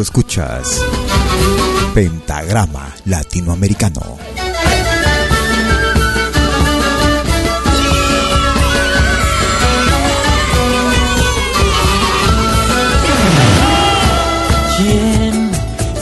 [0.00, 0.82] Escuchas
[1.94, 4.18] Pentagrama Latinoamericano.
[14.76, 15.50] ¿Quién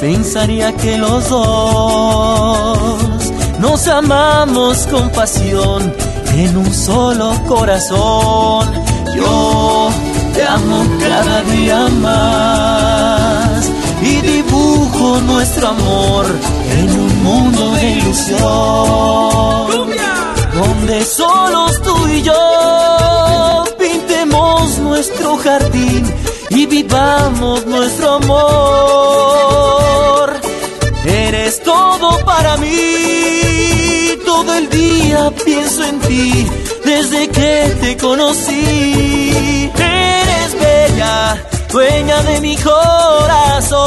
[0.00, 2.98] pensaría que los dos
[3.61, 5.95] nos amamos con pasión
[6.34, 8.72] en un solo corazón?
[9.17, 9.91] Yo
[10.34, 13.13] te amo cada día más
[14.03, 16.27] y dibujo nuestro amor
[16.78, 18.44] en un mundo de ilusión.
[20.55, 26.04] Donde solos tú y yo pintemos nuestro jardín
[26.50, 29.54] y vivamos nuestro amor.
[31.04, 36.47] Eres todo para mí, todo el día pienso en ti
[36.84, 39.71] desde que te conocí.
[39.77, 43.84] Eres bella, dueña de mi corazón.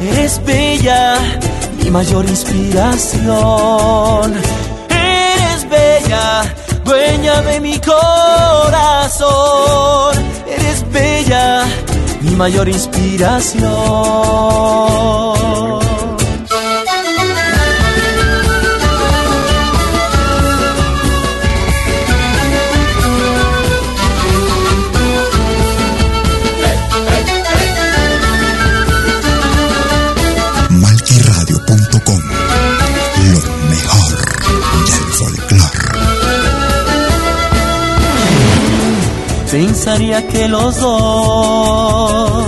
[0.00, 1.16] Eres bella,
[1.78, 4.34] mi mayor inspiración.
[4.88, 6.42] Eres bella,
[6.84, 9.28] dueña de mi corazón.
[10.46, 11.66] Eres bella,
[12.22, 13.68] mi mayor inspiración.
[40.26, 42.42] Que los dos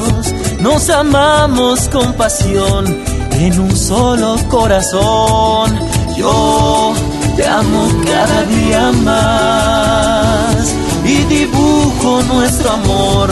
[0.58, 2.84] nos amamos con pasión
[3.30, 5.78] en un solo corazón.
[6.16, 6.92] Yo
[7.36, 13.30] te amo cada día más y dibujo nuestro amor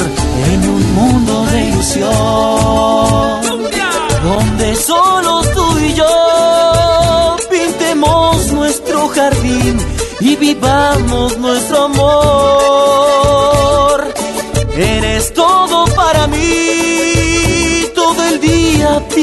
[0.53, 2.09] en un mundo de ilusión.
[4.23, 9.79] Donde solos tú y yo pintemos nuestro jardín
[10.21, 12.78] y vivamos nuestro amor.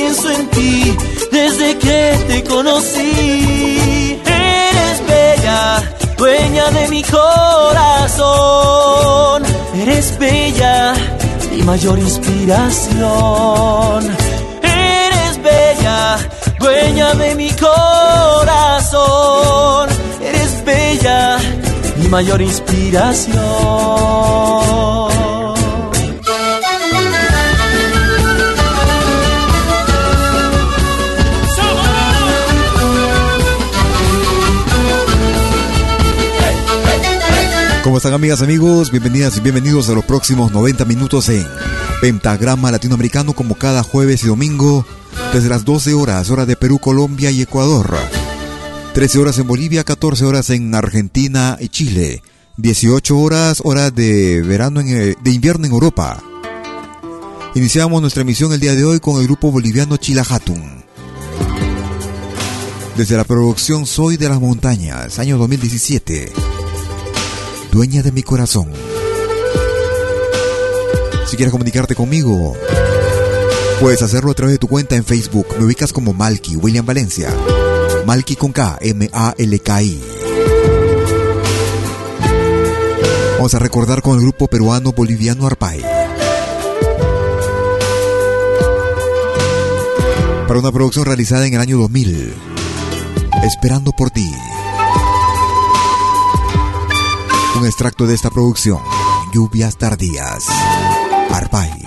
[0.05, 0.95] Pienso en ti
[1.31, 4.21] desde que te conocí.
[4.23, 5.81] Eres bella,
[6.17, 8.25] dueña de mi corazón.
[9.81, 10.93] Eres bella,
[11.51, 14.15] mi mayor inspiración.
[14.61, 16.19] Eres bella,
[16.59, 18.99] dueña de mi corazón.
[20.21, 21.37] Eres bella,
[21.97, 25.14] mi mayor inspiración.
[37.95, 38.91] ¿Cómo están amigas, amigos?
[38.91, 41.47] Bienvenidas y bienvenidos a los próximos 90 minutos en
[42.01, 44.85] Pentagrama Latinoamericano como cada jueves y domingo
[45.31, 47.95] desde las 12 horas, hora de Perú, Colombia y Ecuador.
[48.95, 52.21] 13 horas en Bolivia, 14 horas en Argentina y Chile.
[52.57, 56.21] 18 horas, hora de verano en, eh, de invierno en Europa.
[57.55, 60.83] Iniciamos nuestra emisión el día de hoy con el grupo boliviano Chilahatun.
[62.97, 66.54] Desde la producción Soy de las Montañas, año 2017.
[67.75, 68.69] Dueña de mi corazón.
[71.27, 72.55] Si quieres comunicarte conmigo,
[73.81, 75.45] puedes hacerlo a través de tu cuenta en Facebook.
[75.59, 77.29] Me ubicas como Malky William Valencia.
[78.05, 80.01] Malky con K, M-A-L-K-I.
[83.35, 85.81] Vamos a recordar con el grupo peruano boliviano Arpay.
[90.47, 92.35] Para una producción realizada en el año 2000.
[93.43, 94.31] Esperando por ti.
[97.55, 98.81] Un extracto de esta producción.
[99.33, 100.45] Lluvias tardías.
[101.31, 101.84] Arpay.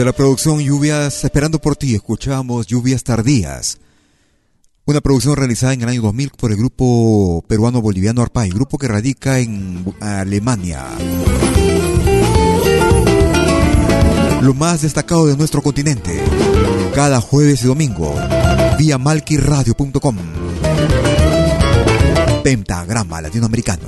[0.00, 3.80] Desde la producción Lluvias Esperando por ti, escuchamos Lluvias Tardías.
[4.86, 9.40] Una producción realizada en el año 2000 por el grupo peruano-boliviano Arpay, grupo que radica
[9.40, 10.86] en Alemania.
[14.40, 16.18] Lo más destacado de nuestro continente,
[16.94, 18.14] cada jueves y domingo,
[18.78, 20.16] vía malquiradio.com.
[22.42, 23.86] Pentagrama Latinoamericano.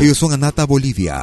[0.00, 1.22] Ellos son Anata Bolivia.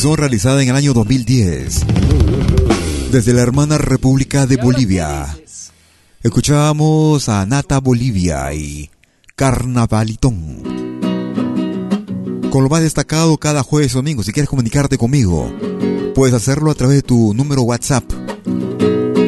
[0.00, 1.84] Producción realizada en el año 2010
[3.12, 5.36] desde la hermana República de Bolivia.
[6.22, 8.88] Escuchábamos a Nata Bolivia y
[9.36, 10.62] Carnavalitón.
[12.48, 15.52] Con lo más destacado cada jueves o domingo, si quieres comunicarte conmigo,
[16.14, 18.04] puedes hacerlo a través de tu número WhatsApp.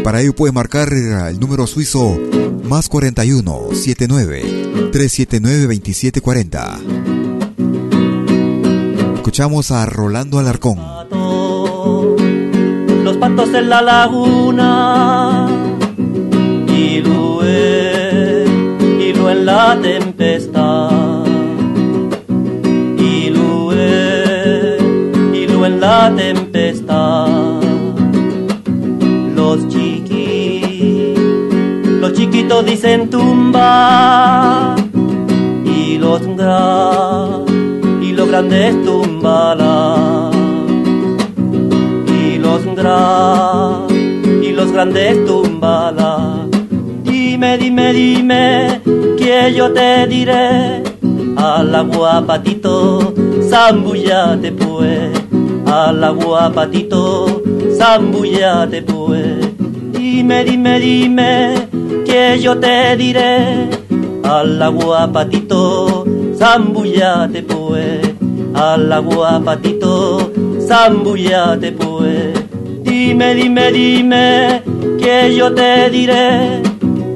[0.02, 2.18] Para ello puedes marcar el número suizo
[2.64, 4.40] más 41 79
[4.90, 7.01] 379 2740.
[9.22, 10.80] Escuchamos a Rolando Alarcón.
[13.04, 15.46] Los patos en la laguna
[16.66, 17.44] y luego
[19.30, 21.24] en la tempestad.
[22.98, 23.72] Y luego
[25.66, 27.28] en la tempestad.
[29.36, 30.02] Los chiquitos
[32.00, 34.74] los chiquitos dicen tumba
[35.64, 36.26] y los
[38.42, 40.42] y los grandes tumbalan
[44.42, 46.46] y los grandes tumbala.
[47.04, 48.80] Dime, dime, dime,
[49.16, 50.82] que yo te diré,
[51.36, 53.14] al agua patito,
[53.48, 55.10] zambullate pues,
[55.66, 57.42] al agua patito,
[57.76, 59.48] zambullate pues.
[59.92, 61.68] Dime, dime, dime,
[62.04, 63.68] que yo te diré,
[64.24, 66.04] al agua patito,
[66.36, 67.91] zambullate pues,
[68.62, 72.32] al agua patito, zambullate pues.
[72.84, 74.62] Dime, dime, dime,
[75.00, 76.62] que yo te diré.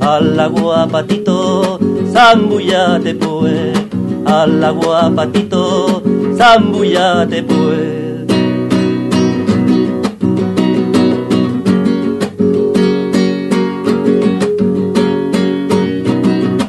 [0.00, 1.78] Al agua patito,
[2.12, 3.78] zambullate pues.
[4.24, 6.02] Al agua patito,
[6.36, 7.96] zambullate pues.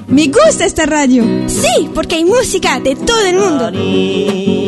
[0.08, 1.24] Me gusta esta radio.
[1.48, 4.67] Sí, porque hay música de todo el mundo.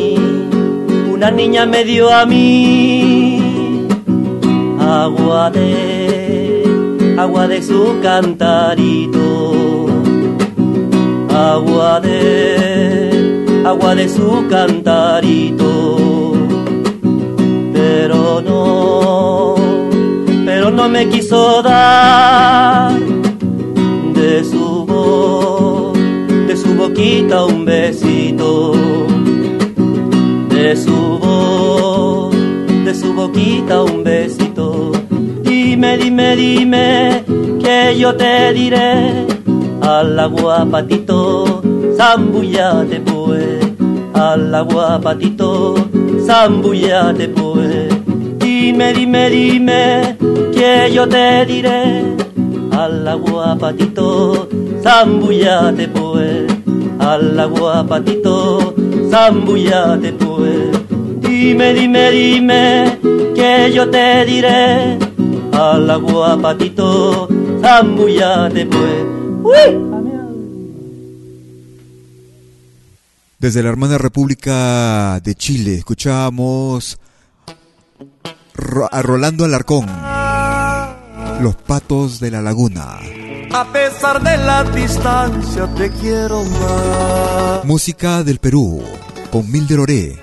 [1.20, 3.42] Una niña me dio a mí
[4.80, 6.64] agua de,
[7.18, 9.86] agua de su cantarito,
[11.28, 16.32] agua de, agua de su cantarito,
[17.74, 19.56] pero no,
[20.46, 22.98] pero no me quiso dar
[24.14, 25.92] de su voz,
[26.46, 28.19] de su boquita un besito,
[30.80, 32.34] su voz,
[32.84, 34.92] de su boquita un besito
[35.80, 37.24] Dime, dime, dime,
[37.58, 39.26] que yo te diré.
[39.80, 41.62] Al agua patito,
[41.96, 43.64] zambullate pues.
[44.12, 45.74] Al agua patito,
[46.26, 47.88] zambullate pues.
[48.38, 50.16] Dime, dime, dime,
[50.52, 52.04] que yo te diré.
[52.72, 54.48] Al agua patito,
[54.82, 56.52] zambullate pues.
[56.98, 58.74] Al agua patito,
[59.10, 60.29] zambullate pues.
[61.42, 62.98] Dime, dime, dime,
[63.34, 64.98] que yo te diré
[65.52, 67.28] al agua patito,
[67.62, 69.04] zambullate pues.
[69.42, 69.70] ¡Uy!
[73.38, 76.98] Desde la hermana República de Chile escuchamos
[78.92, 79.86] a Rolando Alarcón,
[81.40, 82.98] Los Patos de la Laguna.
[83.54, 87.64] A pesar de la distancia te quiero más.
[87.64, 88.84] Música del Perú,
[89.32, 90.20] con Milder Oré.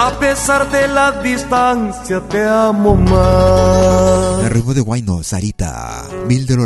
[0.00, 4.44] A pesar de la distancia te amo más.
[4.44, 6.56] El ritmo de Guayno, Sarita, Mil de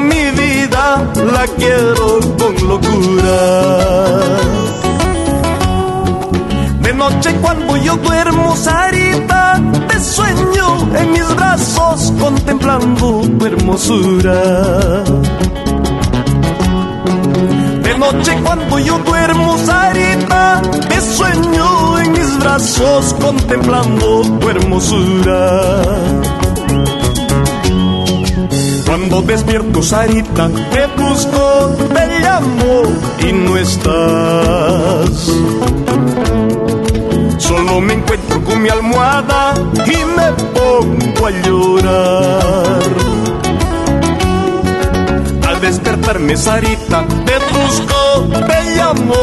[0.00, 3.40] mi vida, la quiero con locura.
[6.80, 15.02] De noche cuando yo duermo, Sarita, te sueño en mis brazos contemplando tu hermosura
[18.02, 25.62] noche cuando yo duermo, Sarita, te sueño en mis brazos contemplando tu hermosura.
[28.92, 32.82] Cuando despierto, Sarita, te busco, te llamo
[33.26, 35.32] y no estás.
[37.38, 39.54] Solo me encuentro con mi almohada
[39.86, 42.82] y me pongo a llorar
[45.62, 49.14] despertarme, Sarita, te busco, te llamo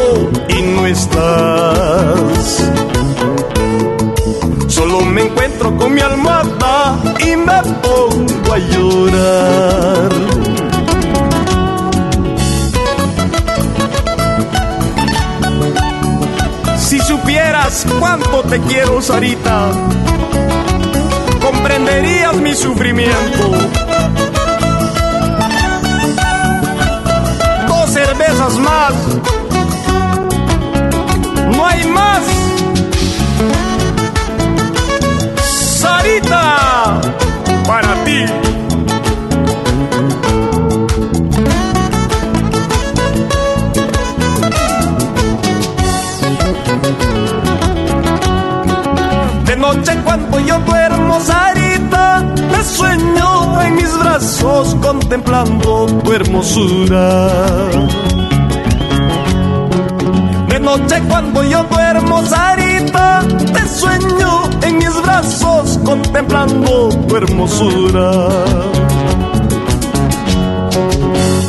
[0.48, 2.72] y no estás.
[4.68, 7.89] Solo me encuentro con mi almohada y me pongo
[8.54, 10.10] a llorar.
[16.78, 19.72] Si supieras cuánto te quiero, Sarita,
[21.42, 23.52] comprenderías mi sufrimiento
[27.90, 28.94] cervezas más.
[50.46, 57.28] Yo duermo, Sarita, me sueño en mis brazos contemplando tu hermosura.
[60.48, 63.22] De noche cuando yo duermo, Sarita,
[63.54, 68.30] te sueño en mis brazos contemplando tu hermosura.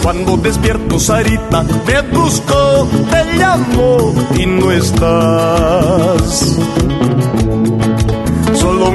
[0.02, 6.58] Cuando despierto, Sarita, te busco, te llamo y no estás.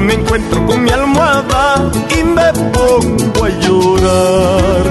[0.00, 4.86] Me encuentro con mi almohada y me pongo a llorar.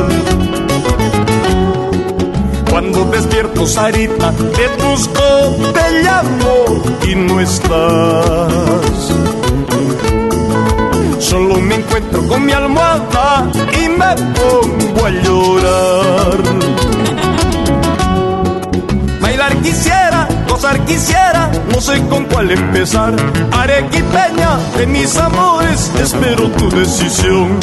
[2.70, 9.14] Cuando despierto, Sarita, te busco, te llamo y no estás.
[11.20, 16.38] Solo me encuentro con mi almohada y me pongo a llorar.
[19.22, 20.05] Bailar quisiera
[20.86, 23.16] quisiera, no sé con cuál empezar.
[23.52, 27.60] Arequipeña de mis amores, espero tu decisión.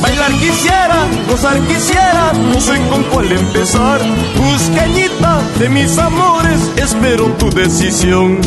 [0.00, 4.00] Bailar quisiera, gozar quisiera, no sé con cuál empezar.
[4.36, 8.40] Busqueñita de mis amores, espero tu decisión.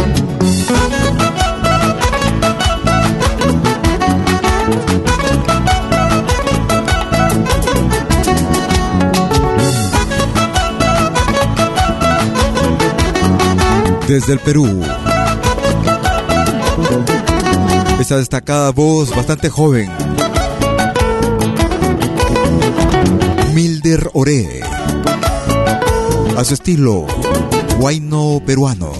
[14.11, 14.81] Desde el Perú.
[17.97, 19.89] Esta destacada voz bastante joven.
[23.53, 24.63] Milder Ore.
[26.37, 27.07] A su estilo,
[27.77, 28.91] guayno peruano.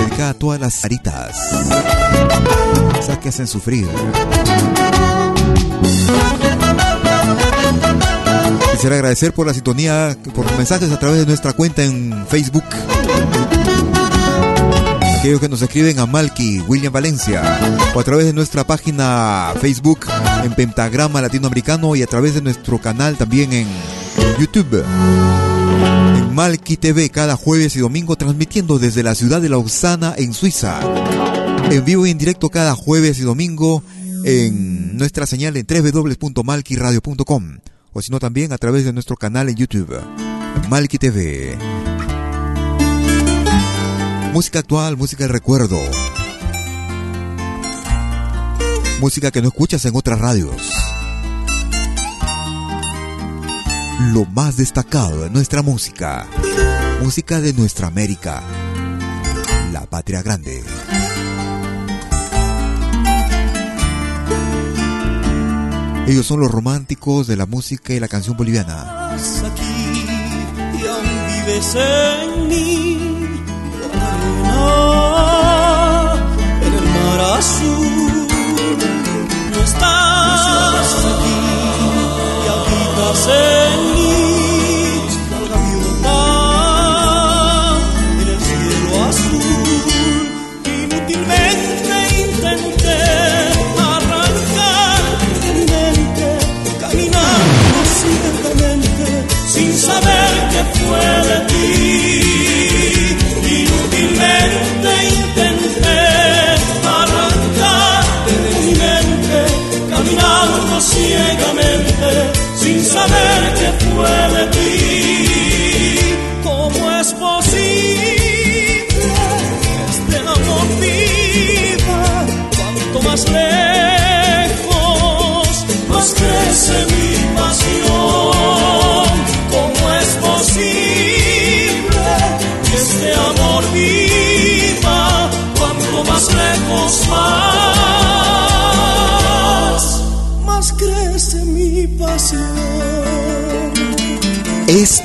[0.00, 1.36] Dedicada a todas las aritas.
[2.98, 3.86] Esas que hacen sufrir.
[8.72, 12.64] Quisiera agradecer por la sintonía, por los mensajes a través de nuestra cuenta en Facebook.
[15.18, 17.42] Aquellos que nos escriben a Malky, William Valencia,
[17.94, 20.00] o a través de nuestra página Facebook
[20.42, 23.68] en Pentagrama Latinoamericano y a través de nuestro canal también en
[24.40, 24.82] YouTube.
[26.16, 30.80] En Malky TV cada jueves y domingo transmitiendo desde la ciudad de Lausana en Suiza.
[31.70, 33.84] En vivo y en directo cada jueves y domingo
[34.24, 37.58] en nuestra señal en www.malkyradio.com
[37.92, 40.00] o sino también a través de nuestro canal en YouTube,
[40.68, 41.58] Malky TV.
[44.32, 45.78] Música actual, música de recuerdo.
[49.00, 50.72] Música que no escuchas en otras radios.
[54.12, 56.26] Lo más destacado de nuestra música.
[57.02, 58.42] Música de nuestra América.
[59.72, 60.62] La patria grande.
[66.06, 69.16] Ellos son los románticos de la música y la canción boliviana.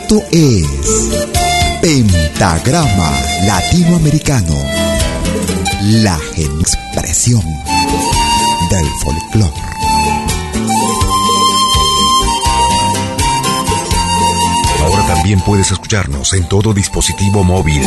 [0.09, 1.09] Esto es
[1.81, 3.11] Pentagrama
[3.45, 4.55] Latinoamericano,
[5.81, 7.43] la expresión
[8.69, 9.53] del folclore.
[14.79, 17.81] Ahora también puedes escucharnos en todo dispositivo móvil.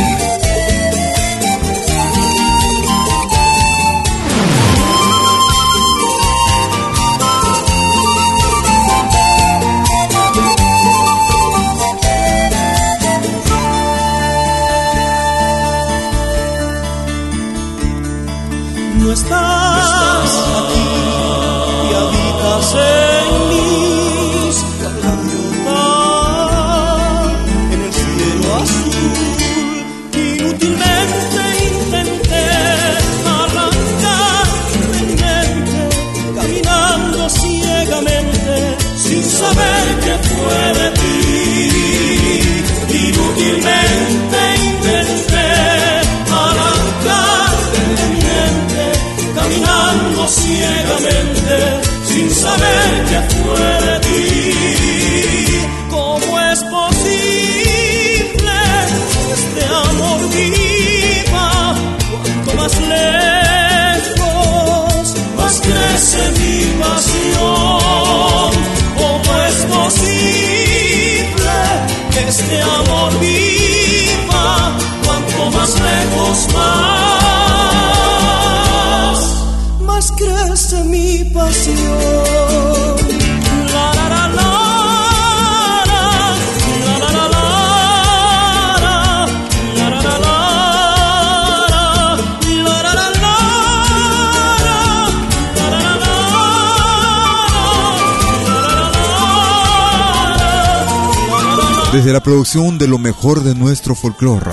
[101.93, 104.49] Desde la producción de lo mejor de nuestro folclore.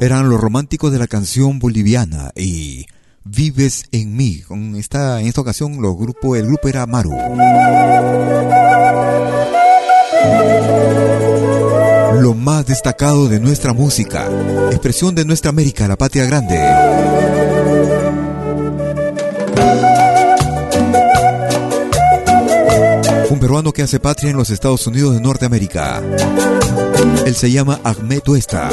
[0.00, 2.86] Eran los románticos de la canción boliviana y
[3.24, 4.42] Vives en mí.
[4.46, 7.10] Con esta, en esta ocasión los grupo, el grupo era Maru.
[12.20, 14.28] Lo más destacado de nuestra música,
[14.70, 16.58] expresión de nuestra América, la patria grande.
[23.38, 26.02] Un peruano que hace patria en los Estados Unidos de Norteamérica.
[27.24, 28.68] Él se llama Ahmed Tuesta,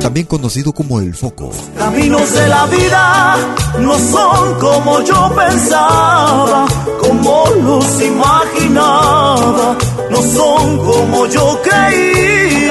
[0.00, 1.50] también conocido como El Foco.
[1.78, 3.36] Caminos de la vida
[3.78, 6.66] no son como yo pensaba,
[7.00, 9.78] como los imaginaba,
[10.10, 11.62] no son como yo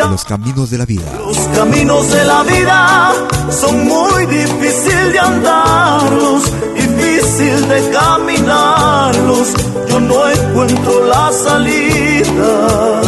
[0.09, 1.03] Los caminos de la vida.
[1.19, 3.13] Los caminos de la vida
[3.49, 6.43] son muy difícil de andarlos,
[6.75, 9.53] difícil de caminarlos.
[9.89, 13.01] Yo no encuentro la salida.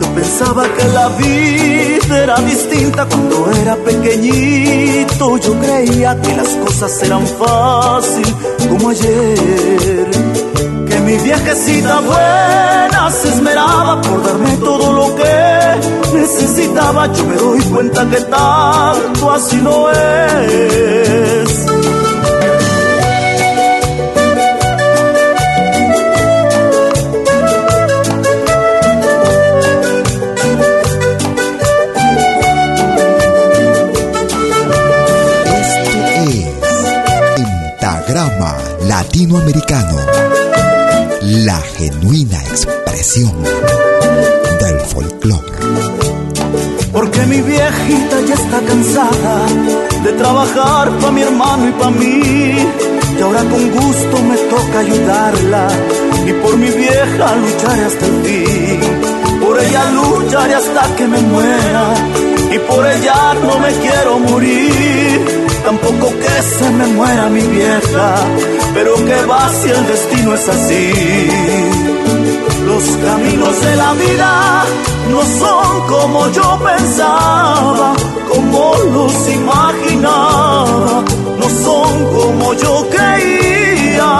[0.00, 5.38] Yo pensaba que la vida era distinta cuando era pequeñito.
[5.38, 8.34] Yo creía que las cosas eran fácil
[8.68, 10.51] como ayer.
[11.04, 17.12] Mi viejecita buena se esmeraba por darme todo lo que necesitaba.
[17.12, 21.66] Yo me doy cuenta que tanto así no es.
[35.44, 36.56] Esto es
[37.36, 39.96] Pentagrama Latinoamericano,
[41.24, 43.32] la genuina expresión
[44.60, 45.52] del folclore.
[46.92, 49.46] Porque mi viejita ya está cansada
[50.02, 52.52] de trabajar pa' mi hermano y pa' mí.
[53.18, 55.68] Y ahora con gusto me toca ayudarla.
[56.26, 58.80] Y por mi vieja lucharé hasta el fin.
[59.40, 61.94] Por ella lucharé hasta que me muera.
[62.52, 65.41] Y por ella no me quiero morir.
[65.64, 68.14] Tampoco que se me muera mi vieja.
[68.74, 70.92] Pero que va si el destino es así.
[72.66, 74.64] Los caminos de la vida
[75.10, 77.92] no son como yo pensaba,
[78.28, 81.04] como los imaginaba,
[81.38, 84.12] no son como yo creía.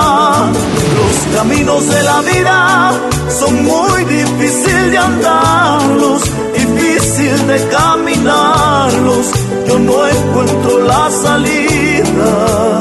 [0.98, 2.92] Los caminos de la vida
[3.40, 6.22] son muy difícil de andarlos,
[6.54, 9.26] difícil de caminarlos.
[9.72, 12.71] Yo no encuentro la salida.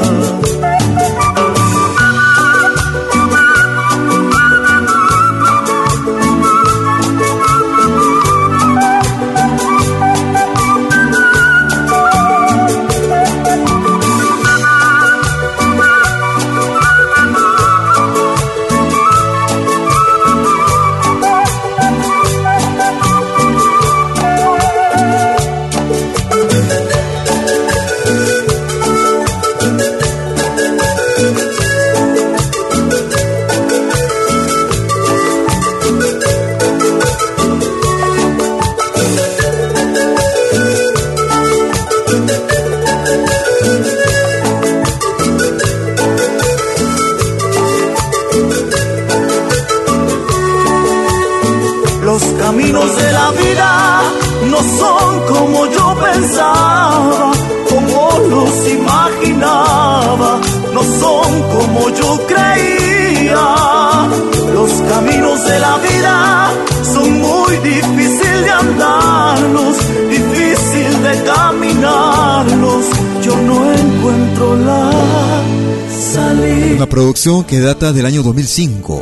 [77.22, 79.00] Que data del año 2005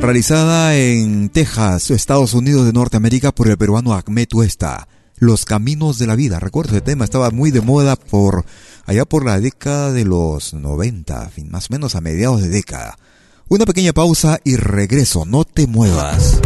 [0.00, 4.88] realizada en Texas, Estados Unidos de Norteamérica por el peruano Ahmed Tuesta.
[5.18, 6.40] Los caminos de la vida.
[6.40, 8.44] Recuerdo ese tema, estaba muy de moda por
[8.84, 12.98] allá por la década de los 90, más o menos a mediados de década.
[13.46, 16.40] Una pequeña pausa y regreso, no te muevas.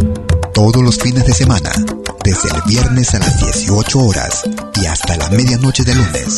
[0.53, 1.71] Todos los fines de semana,
[2.23, 4.43] desde el viernes a las 18 horas
[4.79, 6.37] y hasta la medianoche de lunes.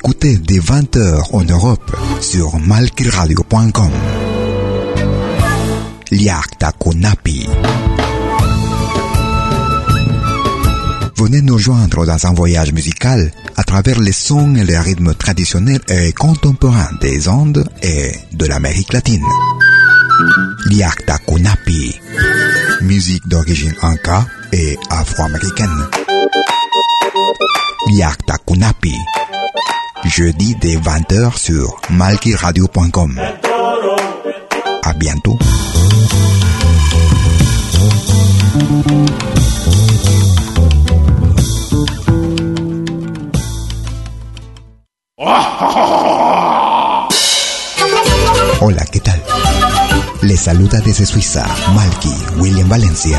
[0.00, 3.90] Écoutez des 20h en Europe sur malkiradio.com.
[6.12, 7.48] Liakta Kunapi.
[11.16, 15.82] Venez nous joindre dans un voyage musical à travers les sons et les rythmes traditionnels
[15.88, 19.26] et contemporains des Andes et de l'Amérique latine.
[20.66, 22.00] Liakta Kunapi.
[22.82, 25.88] Musique d'origine inca et afro-américaine.
[27.90, 28.94] Liakta Kunapi
[30.04, 33.20] jeudi dès 20h sur malkiradio.com.
[34.82, 35.38] À bientôt.
[48.60, 49.20] Hola, ¿qué tal?
[50.22, 53.18] Les saluda desde Suiza Malky William Valencia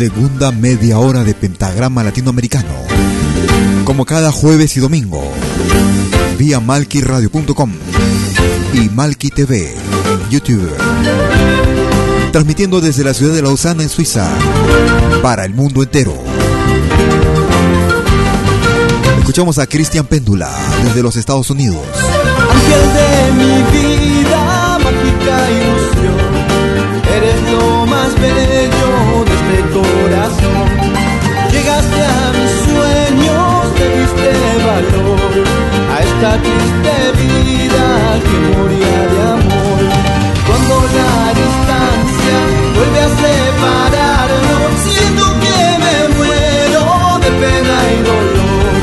[0.00, 2.72] segunda media hora de Pentagrama Latinoamericano.
[3.84, 5.22] Como cada jueves y domingo,
[6.38, 7.70] vía malquiradio.com
[8.72, 10.72] y Malqui TV en YouTube.
[12.32, 14.26] Transmitiendo desde la ciudad de Lausana en Suiza
[15.20, 16.14] para el mundo entero.
[19.18, 20.50] Escuchamos a Cristian Péndula
[20.82, 21.76] desde los Estados Unidos.
[22.50, 26.16] Ángel de mi vida, mágica ilusión,
[27.14, 29.29] eres lo más bello
[29.68, 30.66] corazón.
[31.52, 34.30] Llegaste a mis sueños, te diste
[34.64, 35.44] valor
[35.94, 37.86] a esta triste vida
[38.26, 39.80] que moría de amor.
[40.46, 42.36] Cuando la distancia
[42.76, 46.84] vuelve a separarnos, siento que me muero
[47.24, 48.74] de pena y dolor.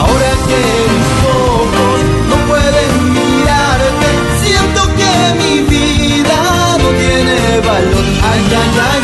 [0.00, 0.60] Ahora que
[0.94, 1.10] mis
[1.46, 1.98] ojos
[2.30, 4.10] no pueden mirarte,
[4.44, 6.38] siento que mi vida
[6.82, 8.04] no tiene valor.
[8.30, 8.99] Ay, ay, ay.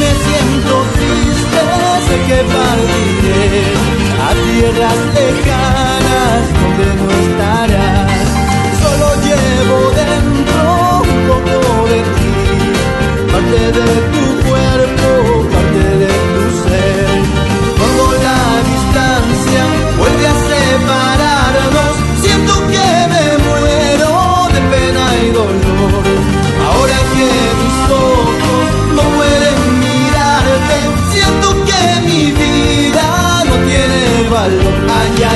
[0.00, 1.60] me siento triste
[2.06, 3.62] sé que partiré
[4.26, 8.26] a tierras lejanas donde no estarás.
[8.82, 10.62] Solo llevo dentro
[11.12, 11.56] un poco
[11.88, 12.32] de ti,
[13.32, 15.13] parte de tu cuerpo.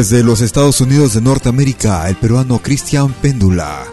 [0.00, 3.84] Desde los Estados Unidos de Norteamérica, el peruano Cristian Péndula.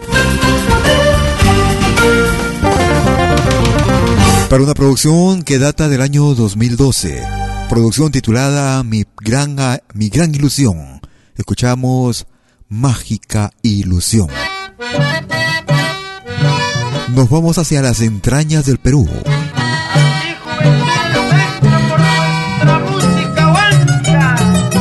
[4.48, 7.22] Para una producción que data del año 2012.
[7.68, 9.58] Producción titulada Mi Gran,
[9.92, 11.02] Mi Gran Ilusión.
[11.36, 12.26] Escuchamos
[12.70, 14.28] Mágica Ilusión.
[17.10, 19.06] Nos vamos hacia las entrañas del Perú.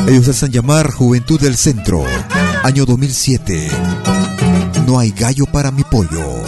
[0.08, 2.06] Ellos hacen llamar Juventud del Centro,
[2.64, 3.70] año 2007.
[4.86, 6.47] No hay gallo para mi pollo.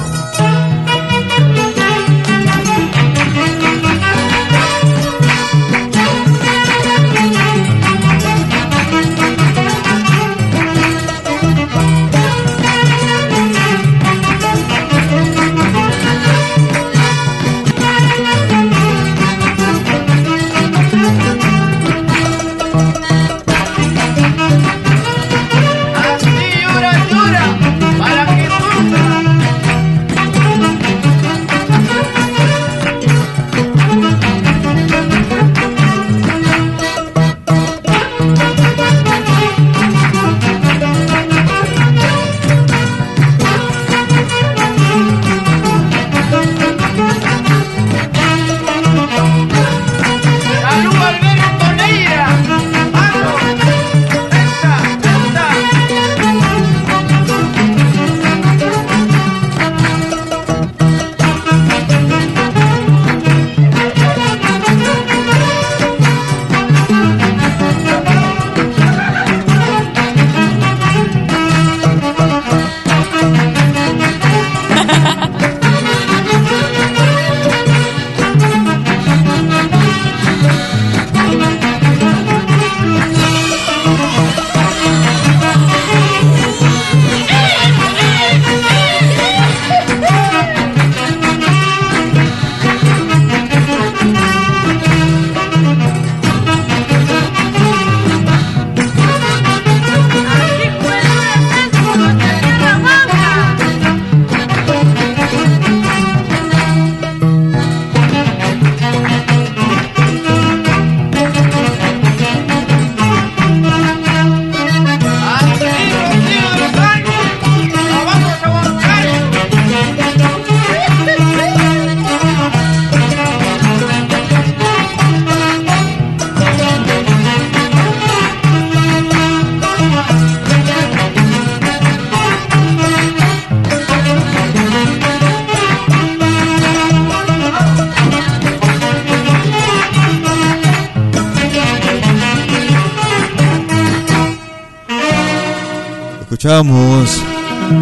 [146.49, 147.23] Escuchamos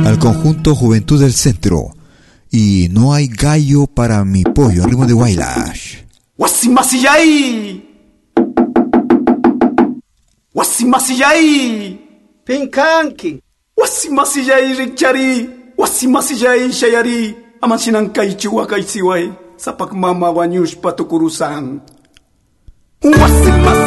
[0.06, 1.96] al conjunto Juventud del Centro
[2.52, 6.00] y no hay gallo para mi pollo, ritmo de Wailash.
[6.38, 7.82] Wasimasiyai!
[10.54, 11.98] Wasimasiyai!
[12.44, 13.40] Pinkanki!
[13.74, 15.50] Wasimasiyai rikchari!
[15.78, 17.38] Wasimasiyai shayari!
[17.62, 19.32] Amansinan kaichu wakaisiwai!
[19.56, 21.80] Sapak mama wanyush patukurusan!
[23.02, 23.87] Wasimasiyai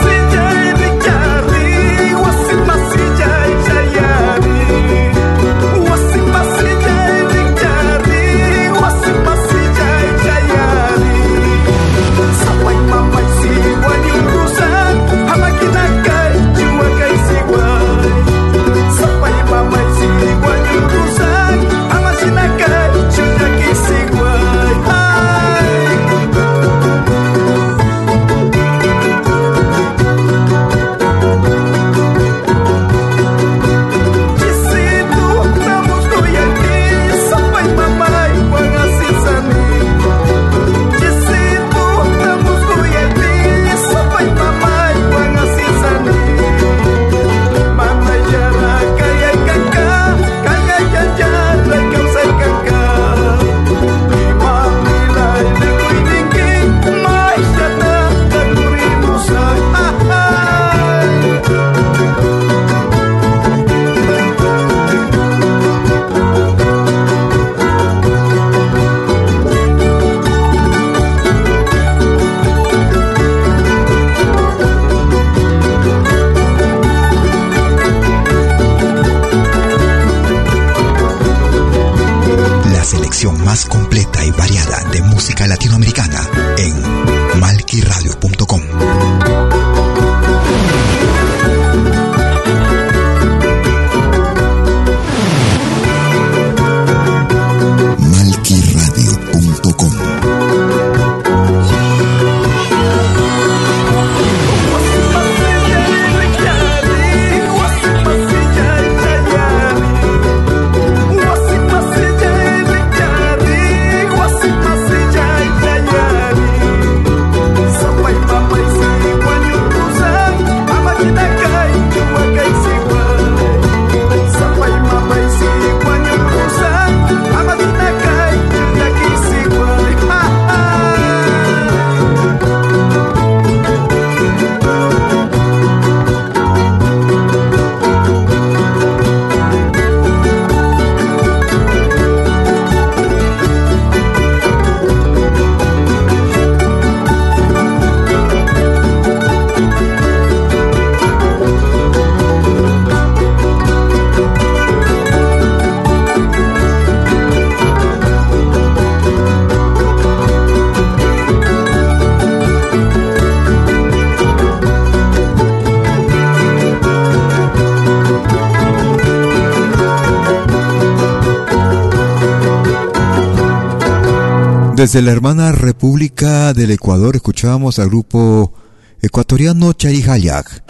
[174.90, 178.52] Desde la hermana República del Ecuador escuchamos al grupo
[179.00, 180.64] ecuatoriano Charijayak,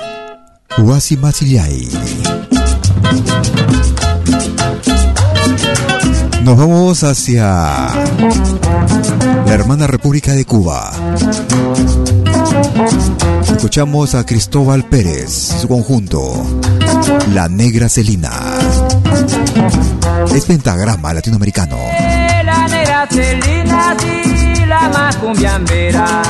[0.76, 1.88] Huasi Masillay.
[6.44, 7.46] Nos vamos hacia
[9.46, 10.92] la hermana República de Cuba.
[13.50, 15.30] Escuchamos a Cristóbal Pérez,
[15.62, 16.30] su conjunto,
[17.32, 18.30] La Negra Celina.
[20.34, 21.78] Es pentagrama latinoamericano.
[23.10, 26.22] Celina, sí, la más cumbiambera.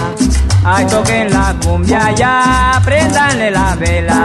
[0.65, 4.25] Ay, toquen la cumbia ya, prendanle la vela.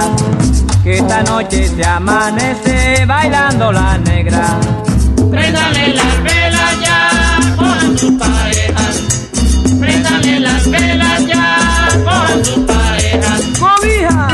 [0.84, 4.60] Que esta noche se amanece bailando la negra.
[5.32, 7.10] Préndale las velas ya
[7.58, 9.04] con sus parejas.
[9.80, 11.58] Préndale las velas ya
[12.06, 13.42] con sus parejas.
[13.60, 14.28] ¡Cobija!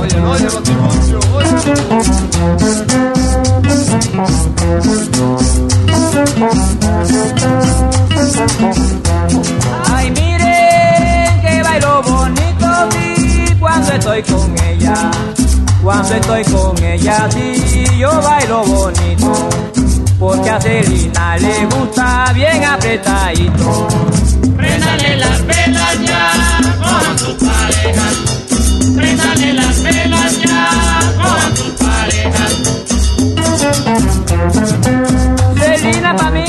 [0.00, 1.20] Oye, oye, Batimosio,
[9.94, 15.10] Ay, miren que bailo bonito, sí, cuando estoy con ella.
[15.82, 19.50] Cuando estoy con ella, sí, yo bailo bonito.
[20.18, 23.88] Porque a Celina le gusta bien apretadito.
[24.56, 26.30] Préndale las velas ya
[26.78, 28.14] con sus parejas.
[28.96, 30.68] Préndale las velas ya
[31.20, 32.81] con sus parejas.
[35.58, 36.44] Celina para mí.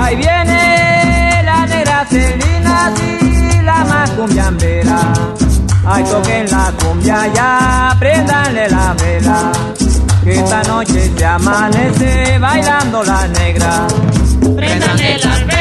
[0.00, 5.12] Ahí viene la negra Celina, sí, la más cumbiambera.
[5.84, 9.52] Ay, toquen la cumbia ya, préndanle la vela.
[10.24, 13.86] Que esta noche se amanece bailando la negra.
[14.56, 15.55] Préndanle la vela.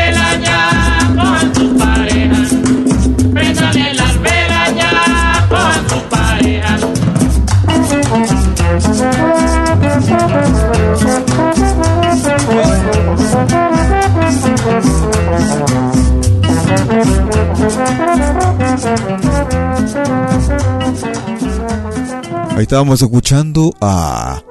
[22.65, 24.41] Estábamos escuchando a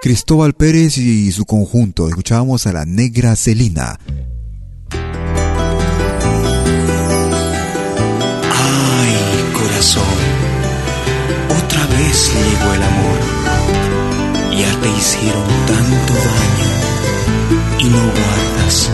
[0.00, 2.08] Cristóbal Pérez y su conjunto.
[2.08, 3.98] Escuchábamos a la negra Celina.
[4.92, 5.16] Ay,
[9.52, 10.04] corazón,
[11.50, 13.18] otra vez llegó el amor.
[14.56, 16.70] Ya te hicieron tanto daño
[17.80, 18.88] y no guardas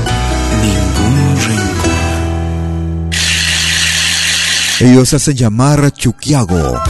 [0.62, 1.98] ningún rencor.
[4.80, 6.80] Ellos hacen llamar Chuquiago.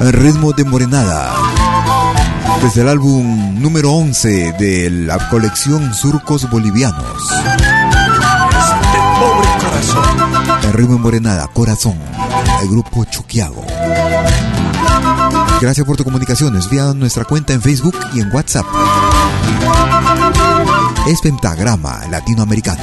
[0.00, 1.34] El ritmo de Morenada.
[2.62, 7.04] Desde el álbum número 11 de la colección Surcos Bolivianos.
[9.20, 10.04] Pobre corazón.
[10.64, 11.98] El ritmo de Morenada, Corazón.
[12.62, 13.64] El grupo Chuquiago.
[15.60, 18.64] Gracias por tu comunicaciones vía nuestra cuenta en Facebook y en WhatsApp.
[21.06, 22.82] Es Pentagrama Latinoamericano.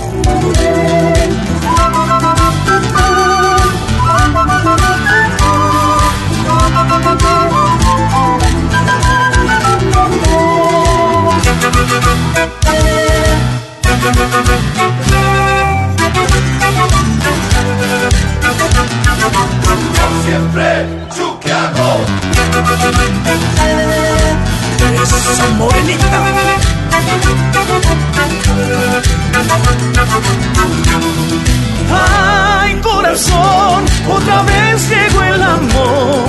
[25.31, 26.23] Esa morenita.
[31.89, 36.27] Ay, corazón, otra vez llegó el amor.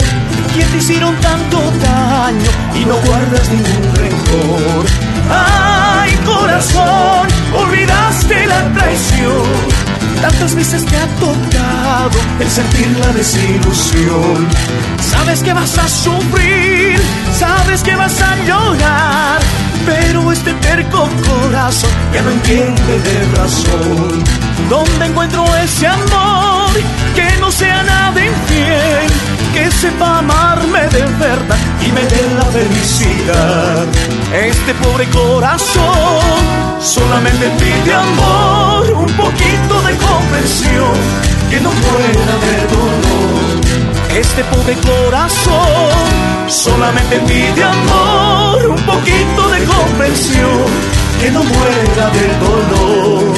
[0.53, 4.87] Quien te hicieron tanto daño y no guardas ningún rencor.
[5.31, 9.78] Ay, corazón, olvidaste la traición.
[10.21, 14.49] Tantas veces te ha tocado el sentir la desilusión.
[15.01, 17.01] Sabes que vas a sufrir,
[17.39, 19.41] sabes que vas a llorar.
[19.87, 24.25] Pero este terco corazón ya no entiende de razón.
[24.69, 26.71] ¿Dónde encuentro ese amor
[27.15, 29.11] que no sea nada infiel?
[29.55, 33.87] Que sepa amarme de verdad y me dé la felicidad.
[34.35, 36.21] Este pobre corazón
[36.81, 38.48] solamente pide amor,
[41.51, 43.61] que no muera de dolor.
[44.17, 50.65] Este pobre corazón solamente pide amor, un poquito de comprensión,
[51.21, 53.35] que no muera de dolor.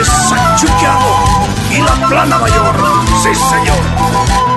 [0.00, 2.74] Esa Chuquiago y la plana mayor.
[3.22, 4.53] Sí, señor.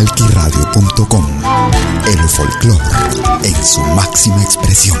[0.00, 1.26] Malquiradio.com
[2.06, 2.84] El folclore
[3.44, 4.98] en su máxima expresión.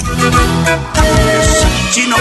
[1.90, 2.16] Chino.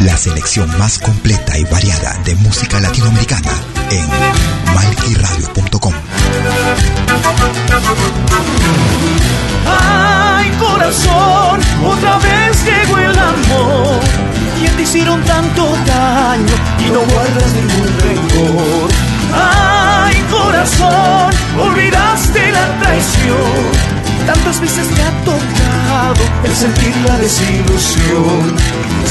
[0.00, 3.50] La selección más completa y variada de música latinoamericana
[3.90, 5.94] en malquiradio.com.
[9.66, 14.33] Ay, corazón, otra vez llegó el amor.
[14.64, 18.88] Quien te hicieron tanto daño y no guardas ningún rencor.
[19.34, 24.24] Ay, corazón, olvidaste la traición.
[24.24, 28.56] Tantas veces te ha tocado el sentir la desilusión.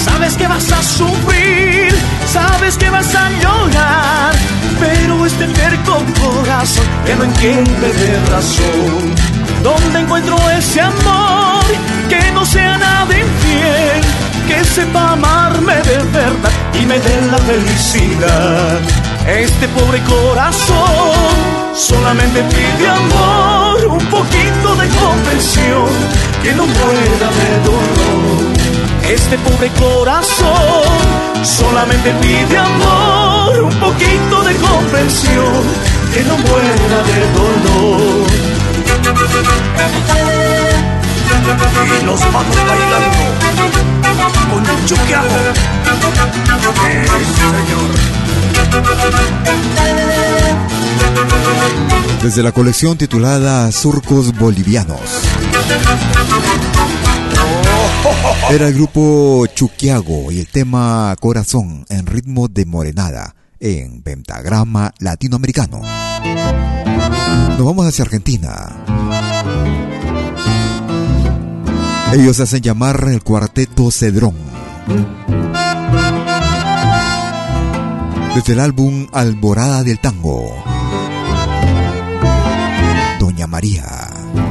[0.04, 1.94] Sabes que vas a sufrir,
[2.34, 4.34] sabes que vas a llorar.
[4.80, 9.14] Pero este terco corazón que no entiende de razón.
[9.62, 11.64] ¿Dónde encuentro ese amor
[12.10, 14.33] que no sea nada infiel?
[14.54, 18.80] Que sepa amarme de verdad y me dé la felicidad.
[19.28, 21.16] Este pobre corazón
[21.74, 25.90] solamente pide amor, un poquito de comprensión,
[26.44, 28.54] que no muera de dolor.
[29.10, 30.84] Este pobre corazón
[31.44, 35.64] solamente pide amor, un poquito de comprensión,
[36.14, 38.28] que no muera de dolor.
[42.00, 44.33] Y nos vamos bailando.
[52.22, 55.00] Desde la colección titulada Surcos Bolivianos.
[58.50, 65.82] Era el grupo Chuquiago y el tema Corazón en ritmo de morenada en Pentagrama Latinoamericano.
[67.58, 69.83] Nos vamos hacia Argentina.
[72.14, 74.36] Ellos hacen llamar el cuarteto Cedrón.
[78.36, 80.54] Desde el álbum Alborada del Tango.
[83.20, 83.86] Doña María,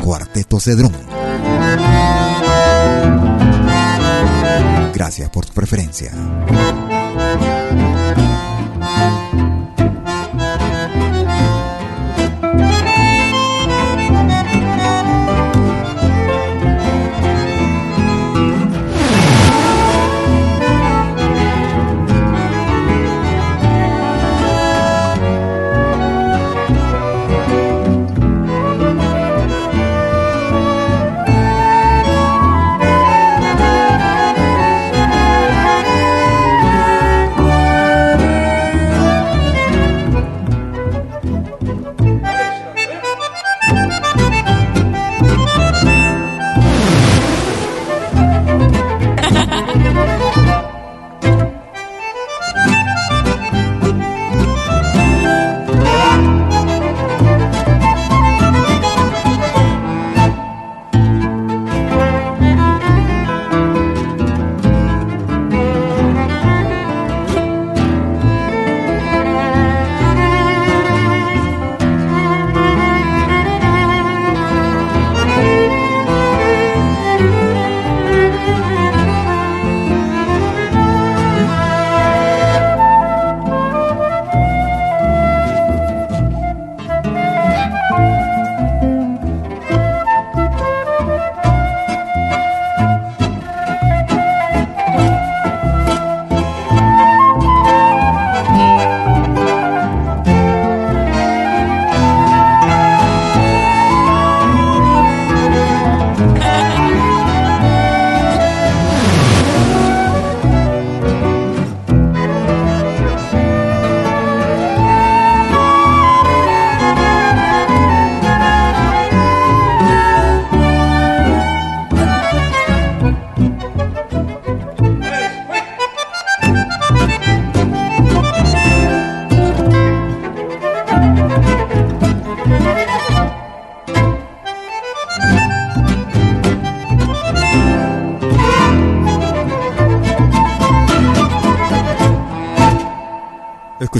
[0.02, 0.92] Cuarteto Cedrón.
[4.92, 6.10] Gracias por tu preferencia.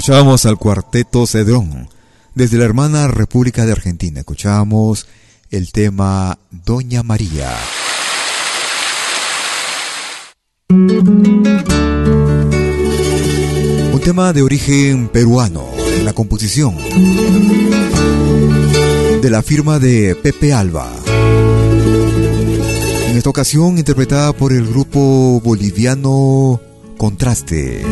[0.03, 1.87] Escuchábamos al cuarteto Cedrón.
[2.35, 5.07] Desde la hermana República de Argentina escuchábamos
[5.49, 7.49] el tema Doña María.
[13.93, 16.75] Un tema de origen peruano en la composición
[19.21, 20.91] de la firma de Pepe Alba.
[23.07, 26.59] En esta ocasión interpretada por el grupo boliviano
[26.97, 27.85] Contraste.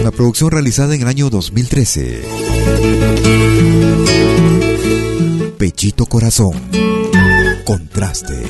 [0.00, 2.22] Una producción realizada en el año 2013.
[5.58, 6.54] Pechito Corazón.
[7.64, 8.42] Contraste.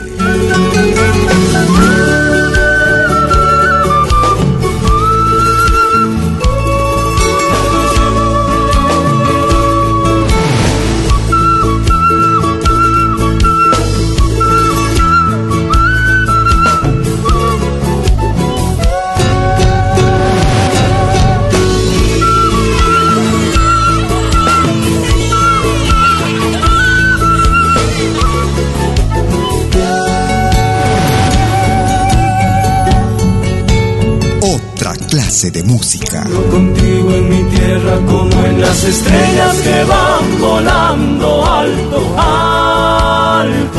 [35.51, 36.25] De música.
[36.51, 43.75] contigo en mi tierra como en las estrellas que van volando alto, alto.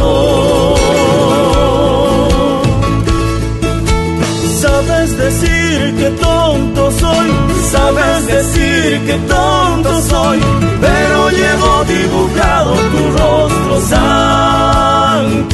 [4.59, 7.31] Sabes decir que tonto soy,
[7.71, 10.39] sabes decir que tonto soy,
[10.81, 15.53] pero llevo dibujado tu rostro santo.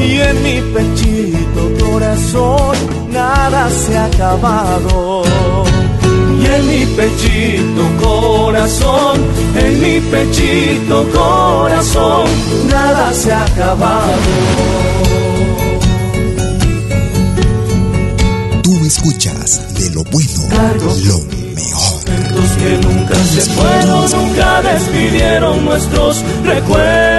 [0.00, 0.97] Y en mi corazón
[3.70, 5.22] se ha acabado.
[6.40, 9.20] Y en mi pechito corazón,
[9.56, 12.26] en mi pechito corazón,
[12.70, 14.12] nada se ha acabado.
[18.62, 20.42] Tú escuchas de lo bueno,
[21.04, 21.18] lo
[21.54, 22.04] mejor.
[22.58, 27.17] que nunca se nunca despidieron nuestros recuerdos.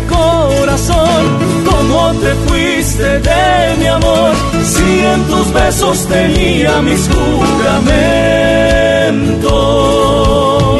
[0.00, 1.38] Corazón?
[1.64, 4.32] ¿Cómo te fuiste de mi amor?
[4.64, 7.90] Si en tus besos tenía mis juramentos.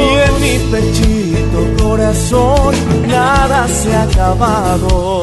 [0.01, 2.75] Y en mi pechito corazón
[3.07, 5.21] nada se ha acabado.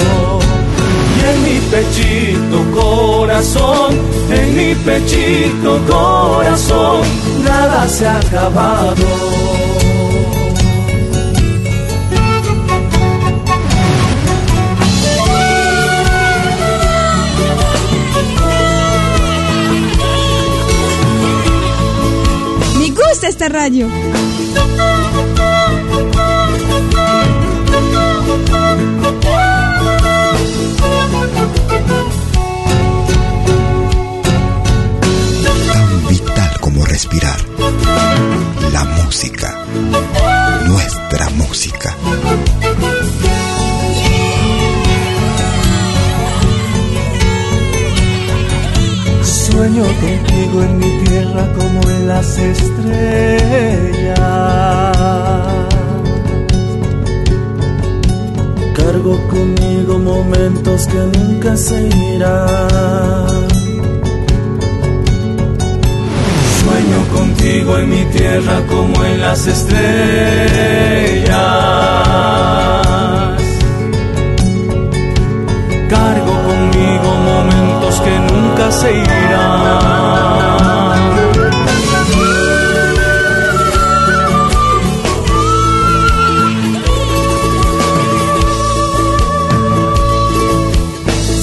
[1.17, 3.99] Y en mi pechito corazón,
[4.31, 7.01] en mi pechito corazón,
[7.45, 9.48] nada se ha acabado.
[23.49, 23.89] Esta radio.
[35.67, 37.41] Tan vital como respirar.
[38.73, 39.67] La música.
[40.67, 41.97] Nuestra música.
[49.79, 54.19] Sueño contigo en mi tierra como en las estrellas.
[58.75, 63.47] Cargo conmigo momentos que nunca se irán.
[66.61, 70.89] Sueño contigo en mi tierra como en las estrellas.
[78.71, 80.59] Se irán.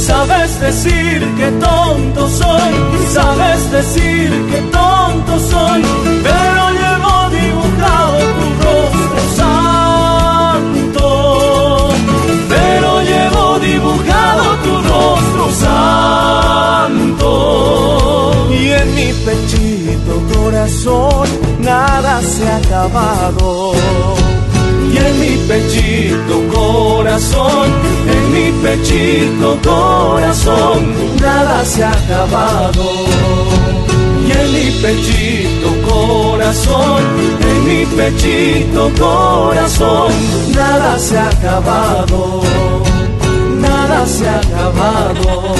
[0.07, 2.73] Sabes decir que tonto soy,
[3.13, 5.81] sabes decir que tonto soy,
[22.21, 23.73] se ha acabado.
[24.91, 27.69] Y en mi pechito corazón,
[28.07, 32.83] en mi pechito corazón, nada se ha acabado.
[34.27, 37.03] Y en mi pechito corazón,
[37.41, 40.11] en mi pechito corazón,
[40.55, 42.41] nada se ha acabado.
[43.59, 45.55] Nada se ha acabado.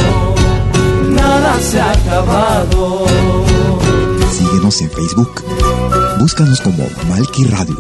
[1.09, 3.05] Nada se ha acabado.
[4.31, 5.43] Síguenos en Facebook.
[6.19, 7.77] Búscanos como Malki Radio.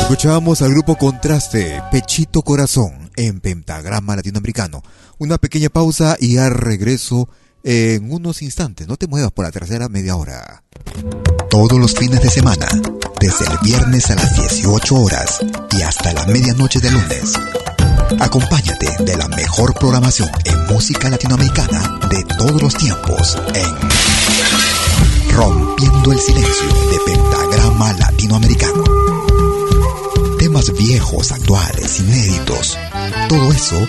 [0.00, 4.82] Escuchábamos al grupo Contraste, Pechito Corazón, en Pentagrama Latinoamericano.
[5.18, 7.28] Una pequeña pausa y al regreso
[7.62, 8.88] en unos instantes.
[8.88, 10.62] No te muevas por la tercera media hora.
[11.48, 12.68] Todos los fines de semana,
[13.20, 15.40] desde el viernes a las 18 horas
[15.72, 17.34] y hasta la medianoche de lunes.
[18.18, 23.90] Acompáñate de la mejor programación en música latinoamericana de todos los tiempos en
[25.32, 28.84] Rompiendo el Silencio de Pentagrama Latinoamericano.
[30.38, 32.76] Temas viejos, actuales, inéditos.
[33.28, 33.88] Todo eso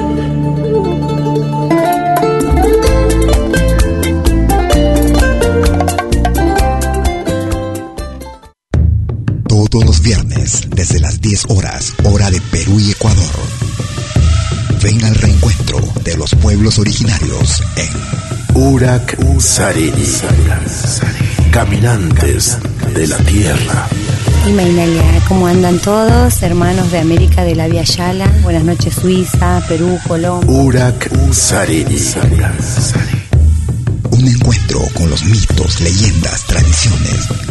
[10.01, 13.35] Los viernes, desde las 10 horas, hora de Perú y Ecuador.
[14.81, 17.89] Ven al reencuentro de los pueblos originarios en
[18.55, 20.05] Urak Sariri.
[21.51, 22.57] Caminantes
[22.95, 23.87] de la tierra.
[24.47, 26.41] Y Mainalia, ¿cómo andan todos?
[26.41, 28.27] Hermanos de América de la Via Yala.
[28.43, 30.49] Buenas noches, Suiza, Perú, Colombia.
[30.49, 31.97] Urak Sariri.
[34.11, 37.50] Un encuentro con los mitos, leyendas, tradiciones.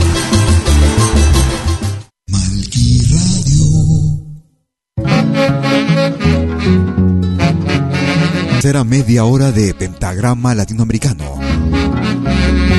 [8.61, 11.39] Será media hora de pentagrama latinoamericano.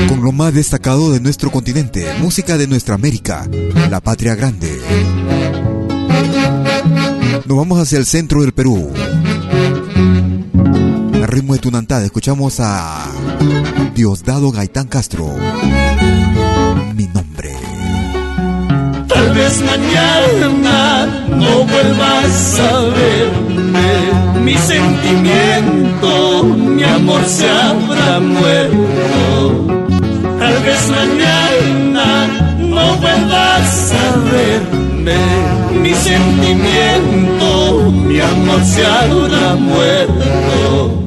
[0.09, 3.49] Con lo más destacado de nuestro continente, música de nuestra América,
[3.91, 4.81] la patria grande.
[7.47, 8.93] Nos vamos hacia el centro del Perú.
[11.15, 13.05] El ritmo de Tunantad, escuchamos a
[13.93, 15.35] Diosdado Gaitán Castro.
[16.95, 17.57] Mi nombre.
[19.09, 29.67] Tal vez mañana no vuelvas a Mi sentimiento, mi amor se habrá muerto.
[30.39, 32.27] Tal vez mañana
[32.59, 35.17] no vuelvas a verme.
[35.81, 41.05] Mi sentimiento, mi amor se habrá muerto.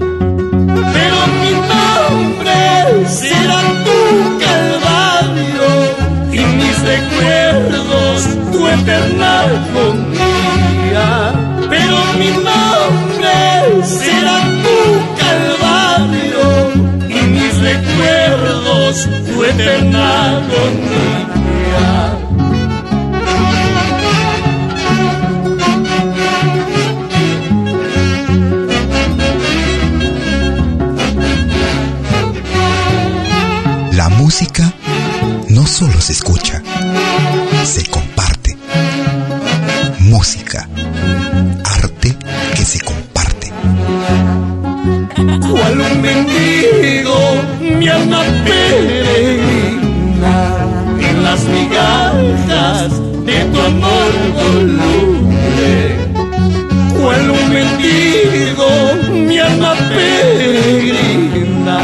[0.96, 4.00] Pero mi nombre será tu
[4.44, 5.70] calvario
[6.32, 11.35] y mis recuerdos tu eterna agonía.
[18.96, 20.42] Recuerdos tu eterna.
[33.92, 34.74] La música
[35.50, 36.62] no solo se escucha,
[37.64, 38.58] se comparte.
[40.00, 40.68] Música,
[41.64, 42.16] arte
[42.56, 43.52] que se comparte.
[45.16, 47.16] Cual un mendigo,
[47.86, 50.36] mi alma peregrina
[51.08, 52.90] en las migajas
[53.28, 55.72] de tu amor voluble.
[56.98, 58.70] Cual un mendigo,
[59.28, 61.80] mi alma peregrina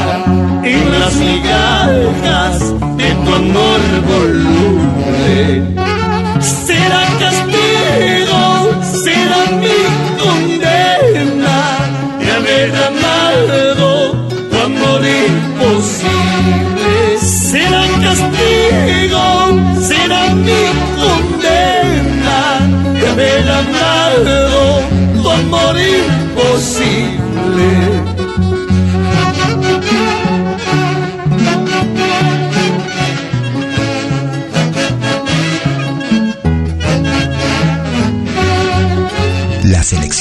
[0.64, 2.58] en las migajas
[2.98, 4.81] de tu amor voluble.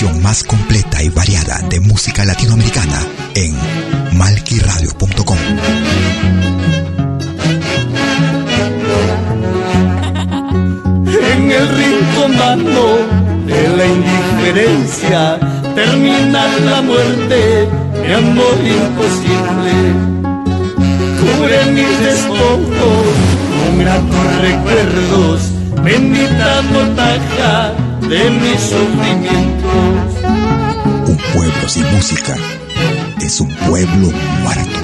[0.09, 3.55] Más completa y variada de música latinoamericana en
[4.17, 5.37] malquiradio.com.
[11.07, 12.99] En el rinconado
[13.47, 15.39] de la indiferencia
[15.75, 17.69] termina la muerte,
[18.01, 19.75] mi amor imposible.
[21.21, 23.05] Cubre mis despojos
[23.59, 25.43] con gratos recuerdos,
[25.85, 27.75] bendita mortaja
[28.11, 30.15] de mis sufrimientos.
[31.07, 32.37] Un pueblo sin música
[33.21, 34.11] es un pueblo
[34.43, 34.81] muerto.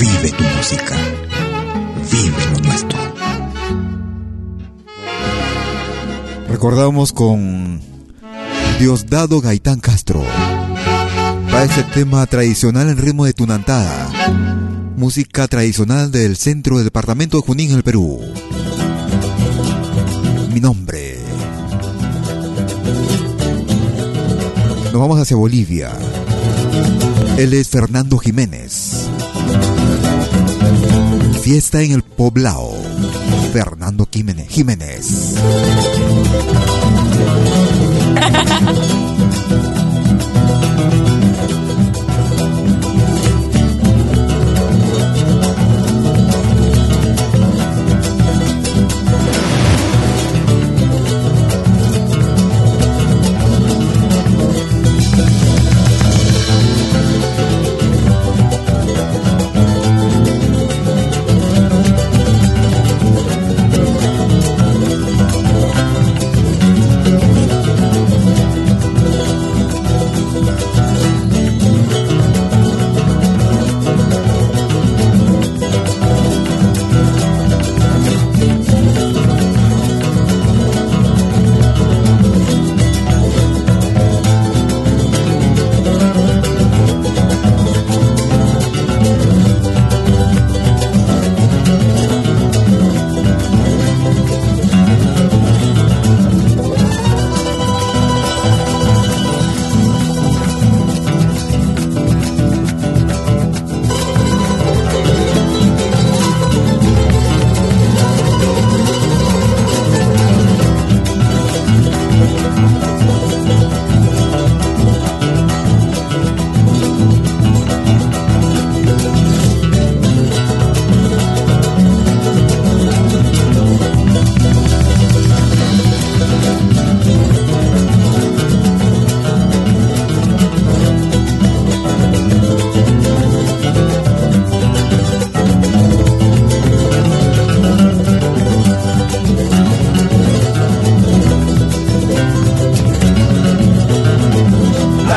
[0.00, 0.96] Vive tu música.
[2.10, 2.98] Vive lo nuestro.
[6.48, 7.80] Recordamos con
[8.80, 10.24] Diosdado Gaitán Castro.
[11.52, 14.10] Para este tema tradicional en ritmo de tunantada.
[14.96, 18.20] Música tradicional del centro del departamento de Junín, en el Perú.
[20.52, 21.11] Mi nombre.
[25.02, 25.90] Vamos hacia Bolivia.
[27.36, 29.08] Él es Fernando Jiménez.
[31.42, 32.70] Fiesta en el Poblado.
[33.52, 34.48] Fernando Jiménez.
[34.48, 35.34] Jiménez.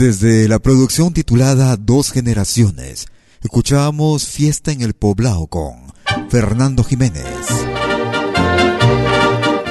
[0.00, 3.06] Desde la producción titulada Dos Generaciones,
[3.42, 5.92] escuchábamos Fiesta en el Poblado con
[6.30, 7.26] Fernando Jiménez.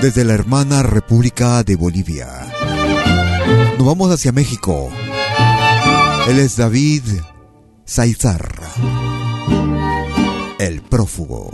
[0.04, 2.28] Desde la hermana República de Bolivia.
[3.80, 4.92] Nos vamos hacia México.
[6.28, 7.02] Él es David
[7.84, 8.54] Saizar,
[10.60, 11.50] el prófugo.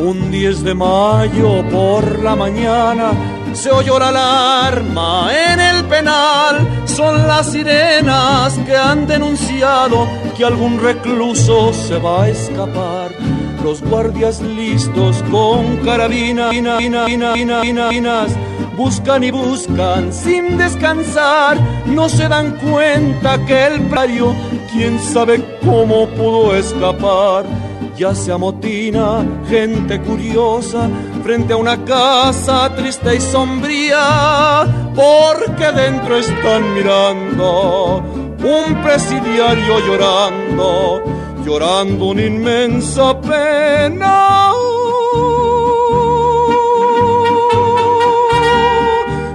[0.00, 3.10] Un 10 de mayo por la mañana
[3.52, 6.84] se oyó la alarma en el penal.
[6.84, 13.10] Son las sirenas que han denunciado que algún recluso se va a escapar.
[13.64, 16.54] Los guardias listos con carabinas
[18.76, 21.58] buscan y buscan sin descansar.
[21.86, 24.32] No se dan cuenta que el pario,
[24.72, 27.44] quién sabe cómo pudo escapar
[27.96, 30.88] ya se amotina gente curiosa
[31.22, 38.02] frente a una casa triste y sombría, porque dentro están mirando
[38.42, 41.02] un presidiario llorando,
[41.44, 44.52] llorando una inmensa pena.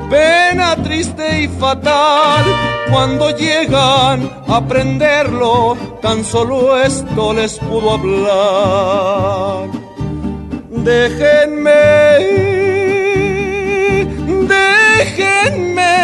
[0.09, 9.67] Pena triste y fatal cuando llegan a prenderlo, tan solo esto les pudo hablar.
[10.69, 11.71] Déjenme,
[14.55, 15.95] déjenme,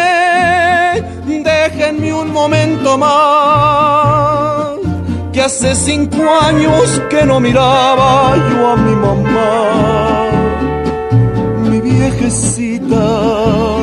[1.44, 4.80] déjenme un momento más.
[5.32, 10.28] Que hace cinco años que no miraba yo a mi mamá,
[11.70, 13.79] mi viejecita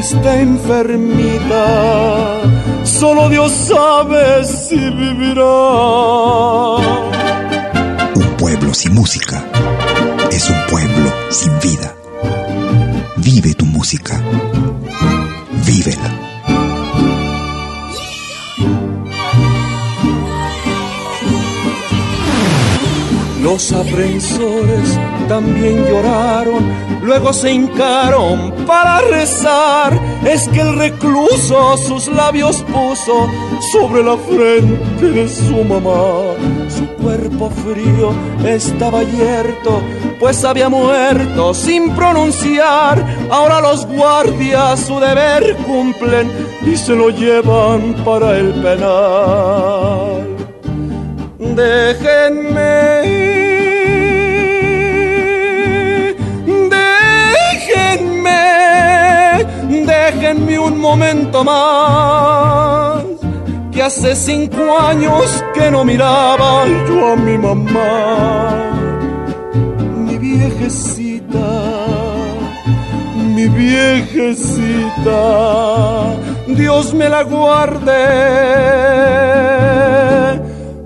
[0.00, 1.64] está enfermita,
[2.84, 5.42] solo Dios sabe si vivirá.
[8.14, 9.44] Un pueblo sin música
[10.30, 11.94] es un pueblo sin vida.
[13.18, 14.18] Vive tu música,
[15.66, 16.10] vívela.
[23.42, 24.98] Los aprensores
[25.30, 26.58] también lloraron,
[27.04, 29.96] luego se hincaron para rezar.
[30.24, 33.30] Es que el recluso sus labios puso
[33.70, 36.34] sobre la frente de su mamá.
[36.68, 38.12] Su cuerpo frío
[38.44, 39.80] estaba yerto,
[40.18, 43.00] pues había muerto sin pronunciar.
[43.30, 46.28] Ahora los guardias su deber cumplen
[46.66, 50.26] y se lo llevan para el penal.
[51.38, 53.29] Déjenme
[60.30, 63.04] déjenme un momento más.
[63.72, 68.72] Que hace cinco años que no miraba yo a mi mamá,
[69.96, 71.38] mi viejecita,
[73.14, 75.14] mi viejecita,
[76.48, 77.92] Dios me la guarde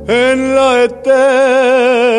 [0.07, 2.15] en la eternidad.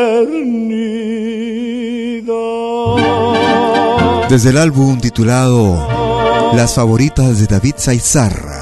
[4.29, 8.59] Desde el álbum titulado Las favoritas de David Saizarra,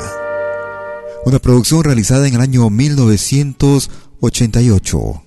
[1.26, 5.23] una producción realizada en el año 1988.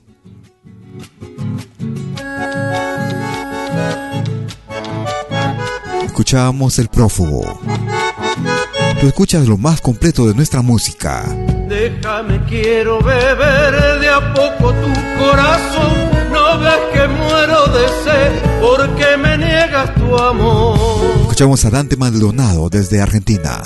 [6.04, 7.58] Escuchábamos El Prófugo.
[9.00, 11.24] Tú escuchas lo más completo de nuestra música.
[11.68, 16.15] Déjame, quiero beber de a poco tu corazón.
[16.58, 20.78] Ves que muero de sed porque me niegas tu amor.
[21.20, 23.62] Escuchamos a Dante Maldonado desde Argentina.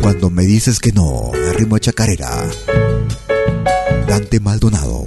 [0.00, 2.30] Cuando me dices que no, el ritmo de chacarera.
[4.08, 5.06] Dante Maldonado.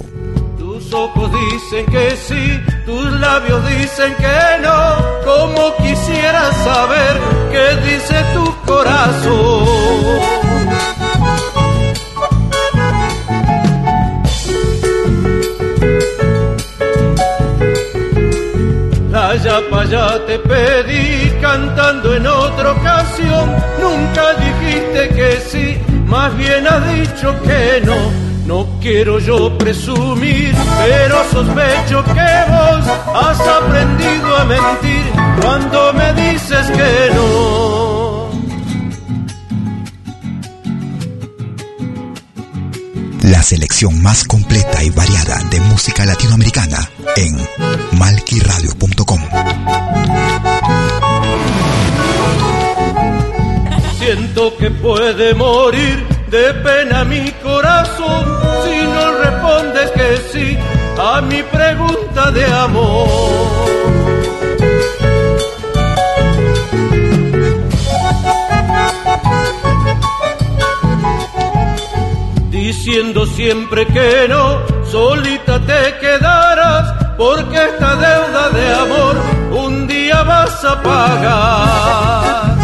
[0.58, 4.96] Tus ojos dicen que sí, tus labios dicen que no.
[5.24, 9.66] Como quisiera saber qué dice tu corazón.
[19.76, 23.54] Para allá te pedí cantando en otra ocasión.
[23.78, 27.96] Nunca dijiste que sí, más bien has dicho que no.
[28.46, 32.84] No quiero yo presumir, pero sospecho que vos
[33.22, 35.04] has aprendido a mentir
[35.42, 37.85] cuando me dices que no.
[43.26, 46.78] La selección más completa y variada de música latinoamericana
[47.16, 47.36] en
[47.98, 49.20] malquiradio.com.
[53.98, 60.58] Siento que puede morir de pena mi corazón si no respondes que sí
[60.96, 63.75] a mi pregunta de amor.
[72.66, 74.58] Diciendo siempre que no,
[74.90, 79.16] solita te quedarás, porque esta deuda de amor
[79.52, 82.56] un día vas a pagar.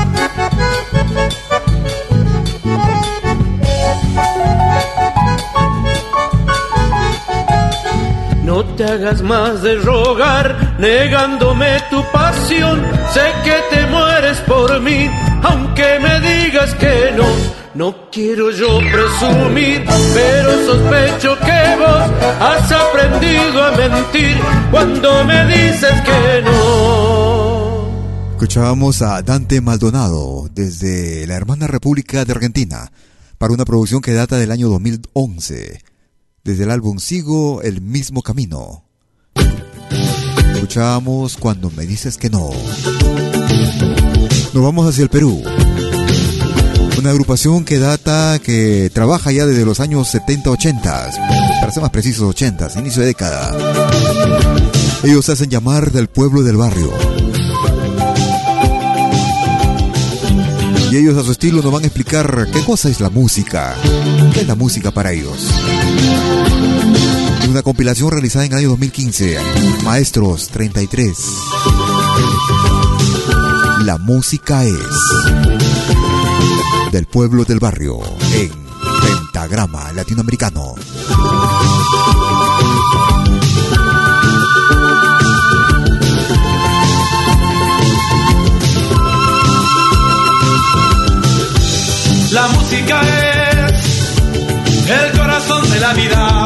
[8.43, 12.85] No te hagas más de rogar, negándome tu pasión.
[13.13, 15.09] Sé que te mueres por mí,
[15.45, 17.62] aunque me digas que no.
[17.75, 19.83] No quiero yo presumir,
[20.13, 24.37] pero sospecho que vos has aprendido a mentir
[24.71, 28.33] cuando me dices que no.
[28.33, 32.93] Escuchábamos a Dante Maldonado desde la hermana República de Argentina
[33.39, 35.81] para una producción que data del año 2011
[36.45, 38.85] desde el álbum Sigo el mismo camino.
[40.55, 42.51] Escuchamos cuando me dices que no.
[44.53, 45.43] Nos vamos hacia el Perú.
[46.99, 50.83] Una agrupación que data, que trabaja ya desde los años 70-80,
[51.61, 53.57] para ser más precisos 80, inicio de década.
[55.03, 56.93] Ellos se hacen llamar del pueblo del barrio.
[60.93, 63.75] Y ellos a su estilo nos van a explicar qué cosa es la música.
[64.35, 65.49] ¿Qué es la música para ellos?
[67.49, 69.39] Una compilación realizada en el año 2015.
[69.85, 71.17] Maestros 33.
[73.85, 74.77] La música es
[76.91, 78.01] del pueblo del barrio
[78.35, 78.51] en
[79.03, 80.75] Pentagrama Latinoamericano.
[92.33, 94.11] La música es
[94.89, 96.45] el corazón de la vida.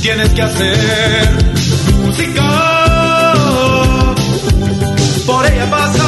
[0.00, 1.54] Tienes que hacer
[2.04, 3.34] música.
[5.24, 6.01] Por ella pasa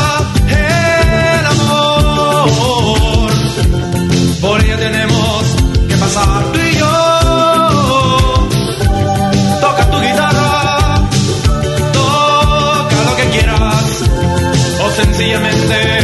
[15.12, 16.03] sencillamente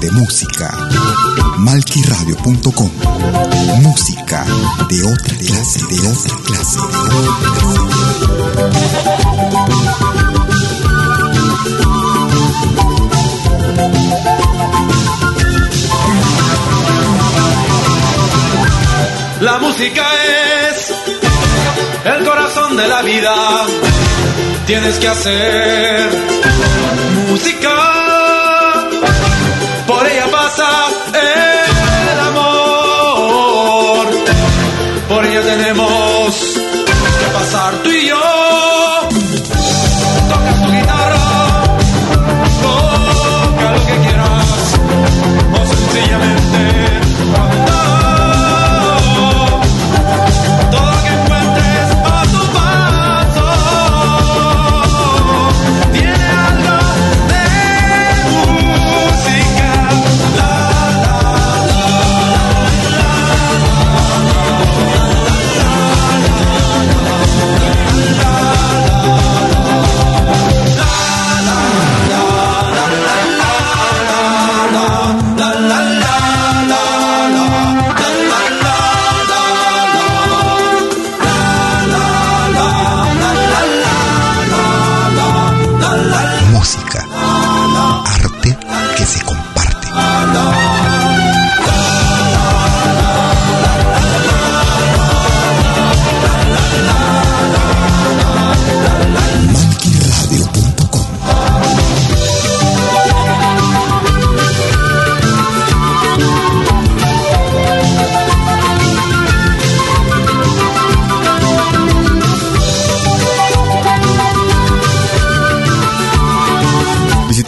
[0.00, 0.70] de música.
[1.58, 2.90] Malquiradio.com
[3.82, 4.44] Música
[4.88, 7.90] de otra clase, de otra clase, de otra clase.
[19.40, 20.06] La música
[20.68, 20.94] es
[22.04, 23.34] el corazón de la vida.
[24.66, 26.10] Tienes que hacer
[27.28, 27.99] música.
[30.00, 30.28] Por ella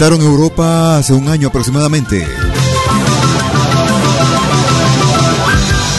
[0.02, 2.26] visitaron Europa hace un año aproximadamente.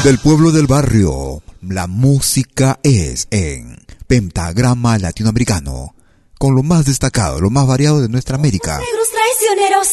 [0.03, 5.95] Del pueblo del barrio, la música es en pentagrama latinoamericano,
[6.38, 8.77] con lo más destacado, lo más variado de nuestra América.
[8.77, 9.88] Negros traicioneros,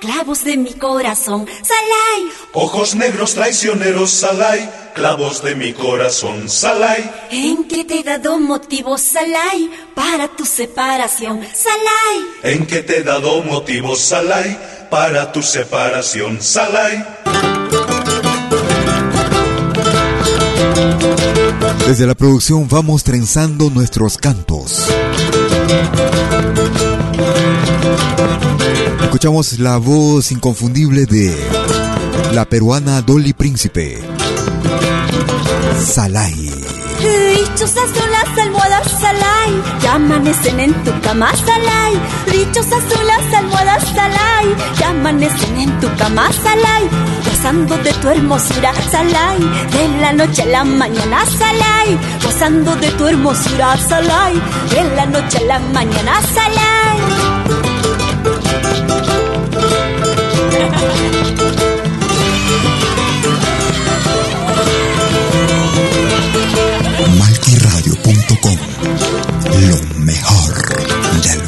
[0.00, 2.30] clavos de mi corazón, salay.
[2.52, 7.10] Ojos negros traicioneros, salay, clavos de mi corazón, salay.
[7.30, 12.26] En que te he dado motivos, salay, para tu separación, salay.
[12.42, 14.58] En que te he dado motivos, salay,
[14.90, 17.04] para tu separación, salay.
[21.86, 24.88] Desde la producción vamos trenzando nuestros cantos.
[29.02, 31.34] Escuchamos la voz inconfundible de
[32.32, 34.02] la peruana Dolly Príncipe.
[35.78, 36.50] Salai.
[37.00, 41.94] Dichosas son las almohadas Salai, que amanecen en tu cama Salai.
[42.30, 44.46] Dichosas son las almohadas Salai,
[44.76, 46.88] que amanecen en tu cama Salai.
[47.24, 51.98] Gozando de tu hermosura Salai, de la noche a la mañana Salai.
[52.22, 54.34] Gozando de tu hermosura Salai,
[54.70, 57.25] de la noche a la mañana Salai.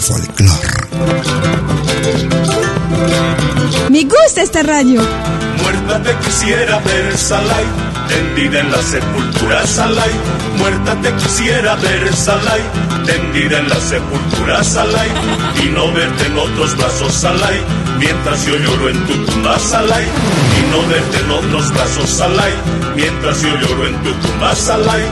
[0.08, 0.68] Folclore.
[3.90, 5.02] Me gusta esta radio.
[5.62, 7.64] Muerta te quisiera ver, Salai,
[8.08, 10.10] tendida en la sepultura, Salai.
[10.56, 12.60] Muerta te quisiera ver, Salai,
[13.04, 15.08] tendida en la sepultura, Salai.
[15.62, 17.60] Y no verte en otros brazos, Salai,
[17.98, 20.04] mientras yo lloro en tu tumba, Salai.
[20.04, 22.52] Y no verte en otros brazos, Salai,
[22.96, 25.02] mientras yo lloro en tu tumba, Salai.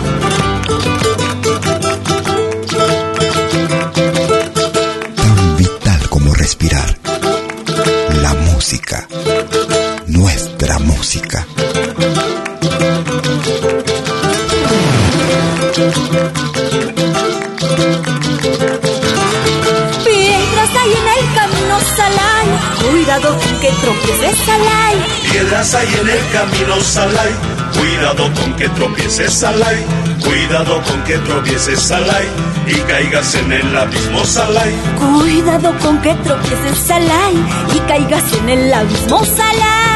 [23.17, 24.95] Cuidado con que tropieces, Salai.
[25.31, 27.31] Piedras hay en el camino, Salai.
[27.73, 29.87] Cuidado con que tropieces, Salai.
[30.23, 32.27] Cuidado con que tropieces, Salai.
[32.67, 34.71] Y caigas en el abismo, Salai.
[34.99, 37.35] Cuidado con que tropieces, Salai.
[37.75, 39.87] Y caigas en el abismo, Salai.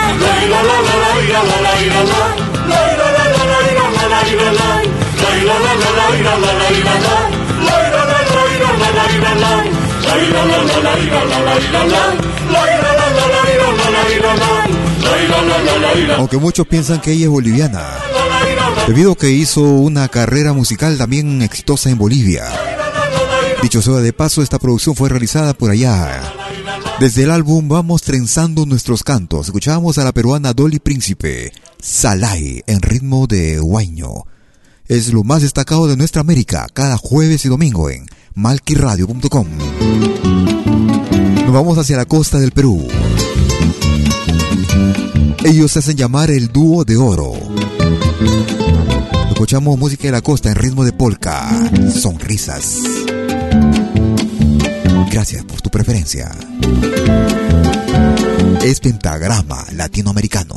[16.17, 17.87] Aunque muchos piensan que ella es boliviana,
[18.87, 22.45] debido a que hizo una carrera musical también exitosa en Bolivia.
[23.63, 26.23] Dicho sea de paso, esta producción fue realizada por allá.
[26.99, 32.83] Desde el álbum Vamos trenzando nuestros cantos, escuchábamos a la peruana Dolly Príncipe, Salai, en
[32.83, 34.25] ritmo de guaño.
[34.87, 39.47] Es lo más destacado de nuestra América, cada jueves y domingo en malquiradio.com.
[41.45, 42.87] Nos vamos hacia la costa del Perú.
[45.45, 47.33] Ellos se hacen llamar el dúo de oro.
[49.31, 51.49] Escuchamos música de la costa en ritmo de polka,
[51.95, 52.77] sonrisas.
[55.11, 56.31] Gracias por tu preferencia.
[58.63, 60.57] Es Pentagrama Latinoamericano.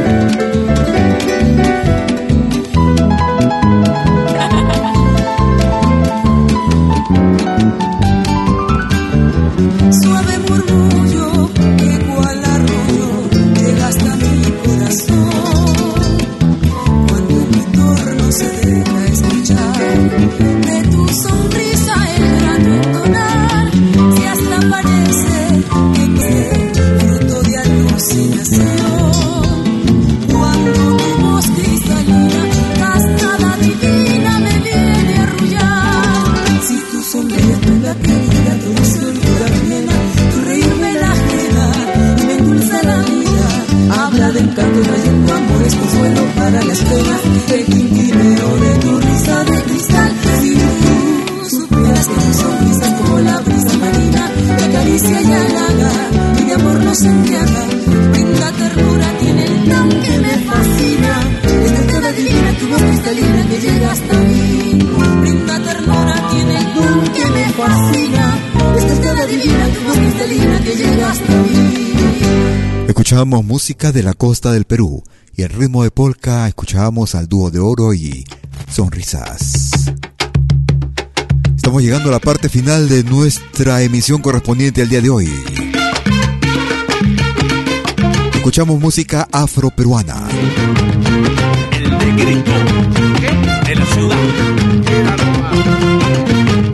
[73.81, 75.03] De la costa del Perú.
[75.35, 78.23] Y el ritmo de Polka escuchábamos al dúo de oro y
[78.71, 79.71] sonrisas.
[81.55, 85.29] Estamos llegando a la parte final de nuestra emisión correspondiente al día de hoy.
[88.35, 90.27] Escuchamos música afroperuana.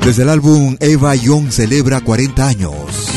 [0.03, 3.07] Desde el álbum Eva Young celebra 40 años.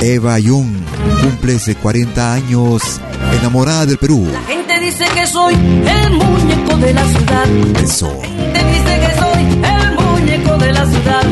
[0.00, 0.74] Eva Jung
[1.22, 3.00] cumple 40 años
[3.38, 4.28] enamorada del Perú.
[4.32, 7.46] La gente dice que soy el muñeco de la ciudad.
[7.82, 8.06] Eso.
[8.20, 11.22] La gente dice que soy el muñeco de la ciudad.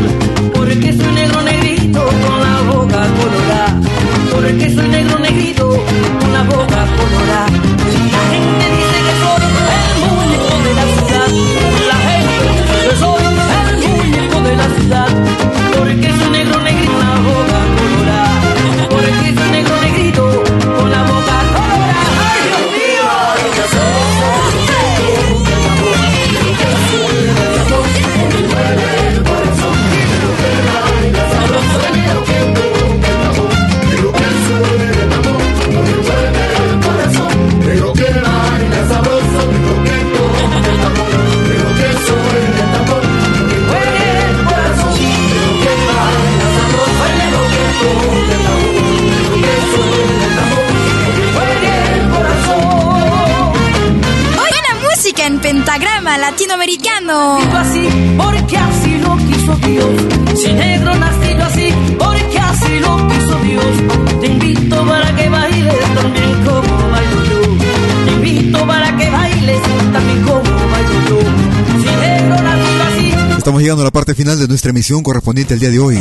[74.51, 75.99] Nuestra emisión correspondiente al día de hoy.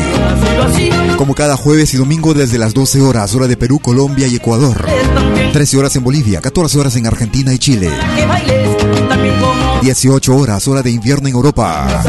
[1.18, 4.86] Como cada jueves y domingo desde las 12 horas, hora de Perú, Colombia y Ecuador.
[5.54, 7.92] 13 horas en Bolivia, 14 horas en Argentina y Chile.
[9.84, 12.04] 18 horas, hora de invierno en Europa.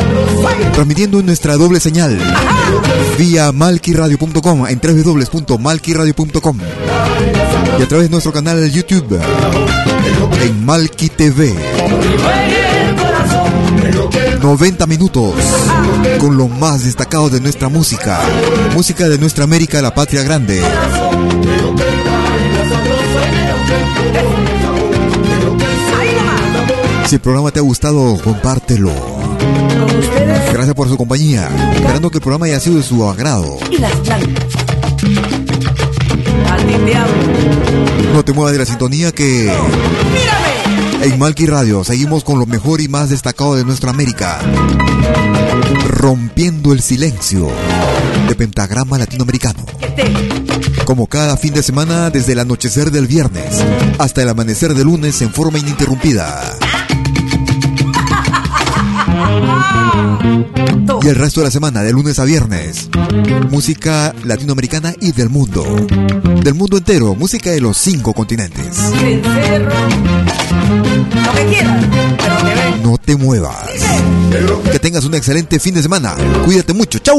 [0.72, 2.18] Transmitiendo en nuestra doble señal.
[3.18, 6.58] Vía malquiradio.com en www.malquiradio.com
[7.78, 9.20] y a través de nuestro canal YouTube
[10.42, 11.54] en Malqui TV.
[14.42, 15.34] 90 minutos
[16.18, 18.20] con lo más destacado de nuestra música.
[18.74, 20.62] Música de nuestra América, la patria grande.
[27.06, 28.92] Si el programa te ha gustado, compártelo.
[30.52, 31.48] Gracias por su compañía.
[31.74, 33.58] Esperando que el programa haya sido de su agrado.
[38.14, 39.52] No te muevas de la sintonía que...
[41.02, 44.38] En Malky Radio seguimos con lo mejor y más destacado de nuestra América.
[45.88, 47.48] Rompiendo el silencio
[48.28, 49.64] de Pentagrama Latinoamericano.
[50.84, 53.64] Como cada fin de semana, desde el anochecer del viernes
[53.98, 56.58] hasta el amanecer del lunes en forma ininterrumpida.
[61.02, 62.88] Y el resto de la semana, de lunes a viernes,
[63.50, 65.64] música latinoamericana y del mundo.
[66.42, 68.78] Del mundo entero, música de los cinco continentes.
[72.82, 73.70] No te muevas.
[74.72, 76.14] Que tengas un excelente fin de semana.
[76.44, 76.98] Cuídate mucho.
[76.98, 77.18] ¡Chau!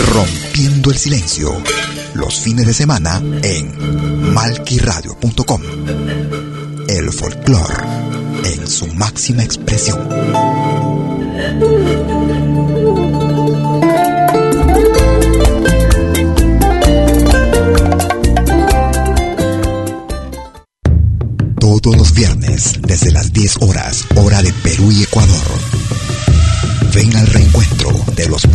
[0.00, 1.50] Rompiendo el Silencio.
[2.14, 5.62] Los fines de semana en malquiradio.com.
[6.88, 7.84] El folclore
[8.44, 10.08] en su máxima expresión.
[21.58, 23.93] Todos los viernes, desde las 10 horas,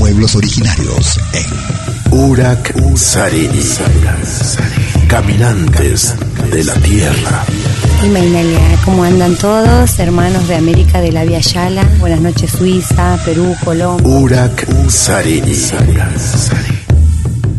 [0.09, 3.63] pueblos originarios en Urak Sariri.
[5.07, 6.15] Caminantes
[6.51, 7.45] de la tierra.
[8.03, 9.99] Imainalia, ¿cómo andan todos?
[9.99, 11.87] Hermanos de América de la Via Yala.
[11.99, 14.07] Buenas noches, Suiza, Perú, Colombia.
[14.07, 15.55] Urak Sariri.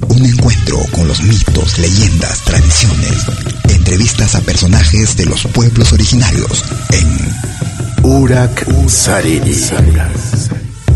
[0.09, 3.27] Un encuentro con los mitos, leyendas, tradiciones.
[3.68, 9.55] Entrevistas a personajes de los pueblos originarios en Urak Sariri.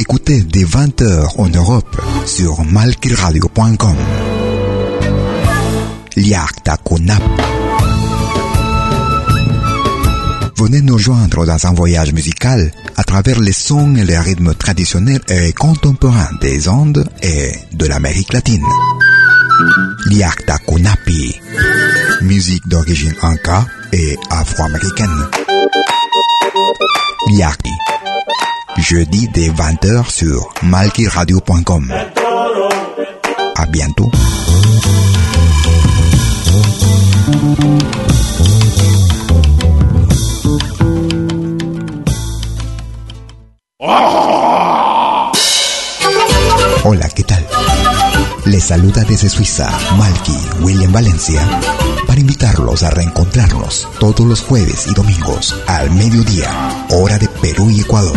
[0.00, 3.96] Écoutez dès 20h en Europe sur malquiradio.com.
[6.14, 7.20] Liakta Kunap.
[10.56, 15.20] Venez nous joindre dans un voyage musical à travers les sons et les rythmes traditionnels
[15.30, 18.62] et contemporains des Andes et de l'Amérique latine.
[20.06, 21.40] Liakta Kunapi.
[22.22, 25.26] Musique d'origine inca et afro-américaine.
[28.78, 31.92] Jeudi dès 20h sur malkiradio.com.
[33.56, 34.10] À bientôt.
[46.84, 47.44] Hola, ¿qué tal?
[48.46, 49.68] Les saluda desde Suiza
[49.98, 50.32] Malky
[50.62, 51.46] William Valencia
[52.06, 56.48] para invitarlos a reencontrarnos todos los jueves y domingos al mediodía,
[56.88, 58.16] hora de Perú y Ecuador,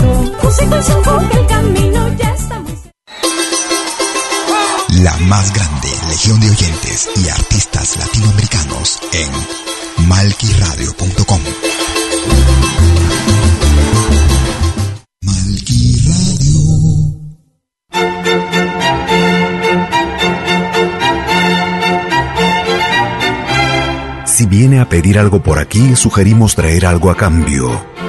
[5.03, 11.39] La más grande legión de oyentes y artistas latinoamericanos en malquiradio.com.
[24.25, 28.00] Si viene a pedir algo por aquí, sugerimos traer algo a cambio.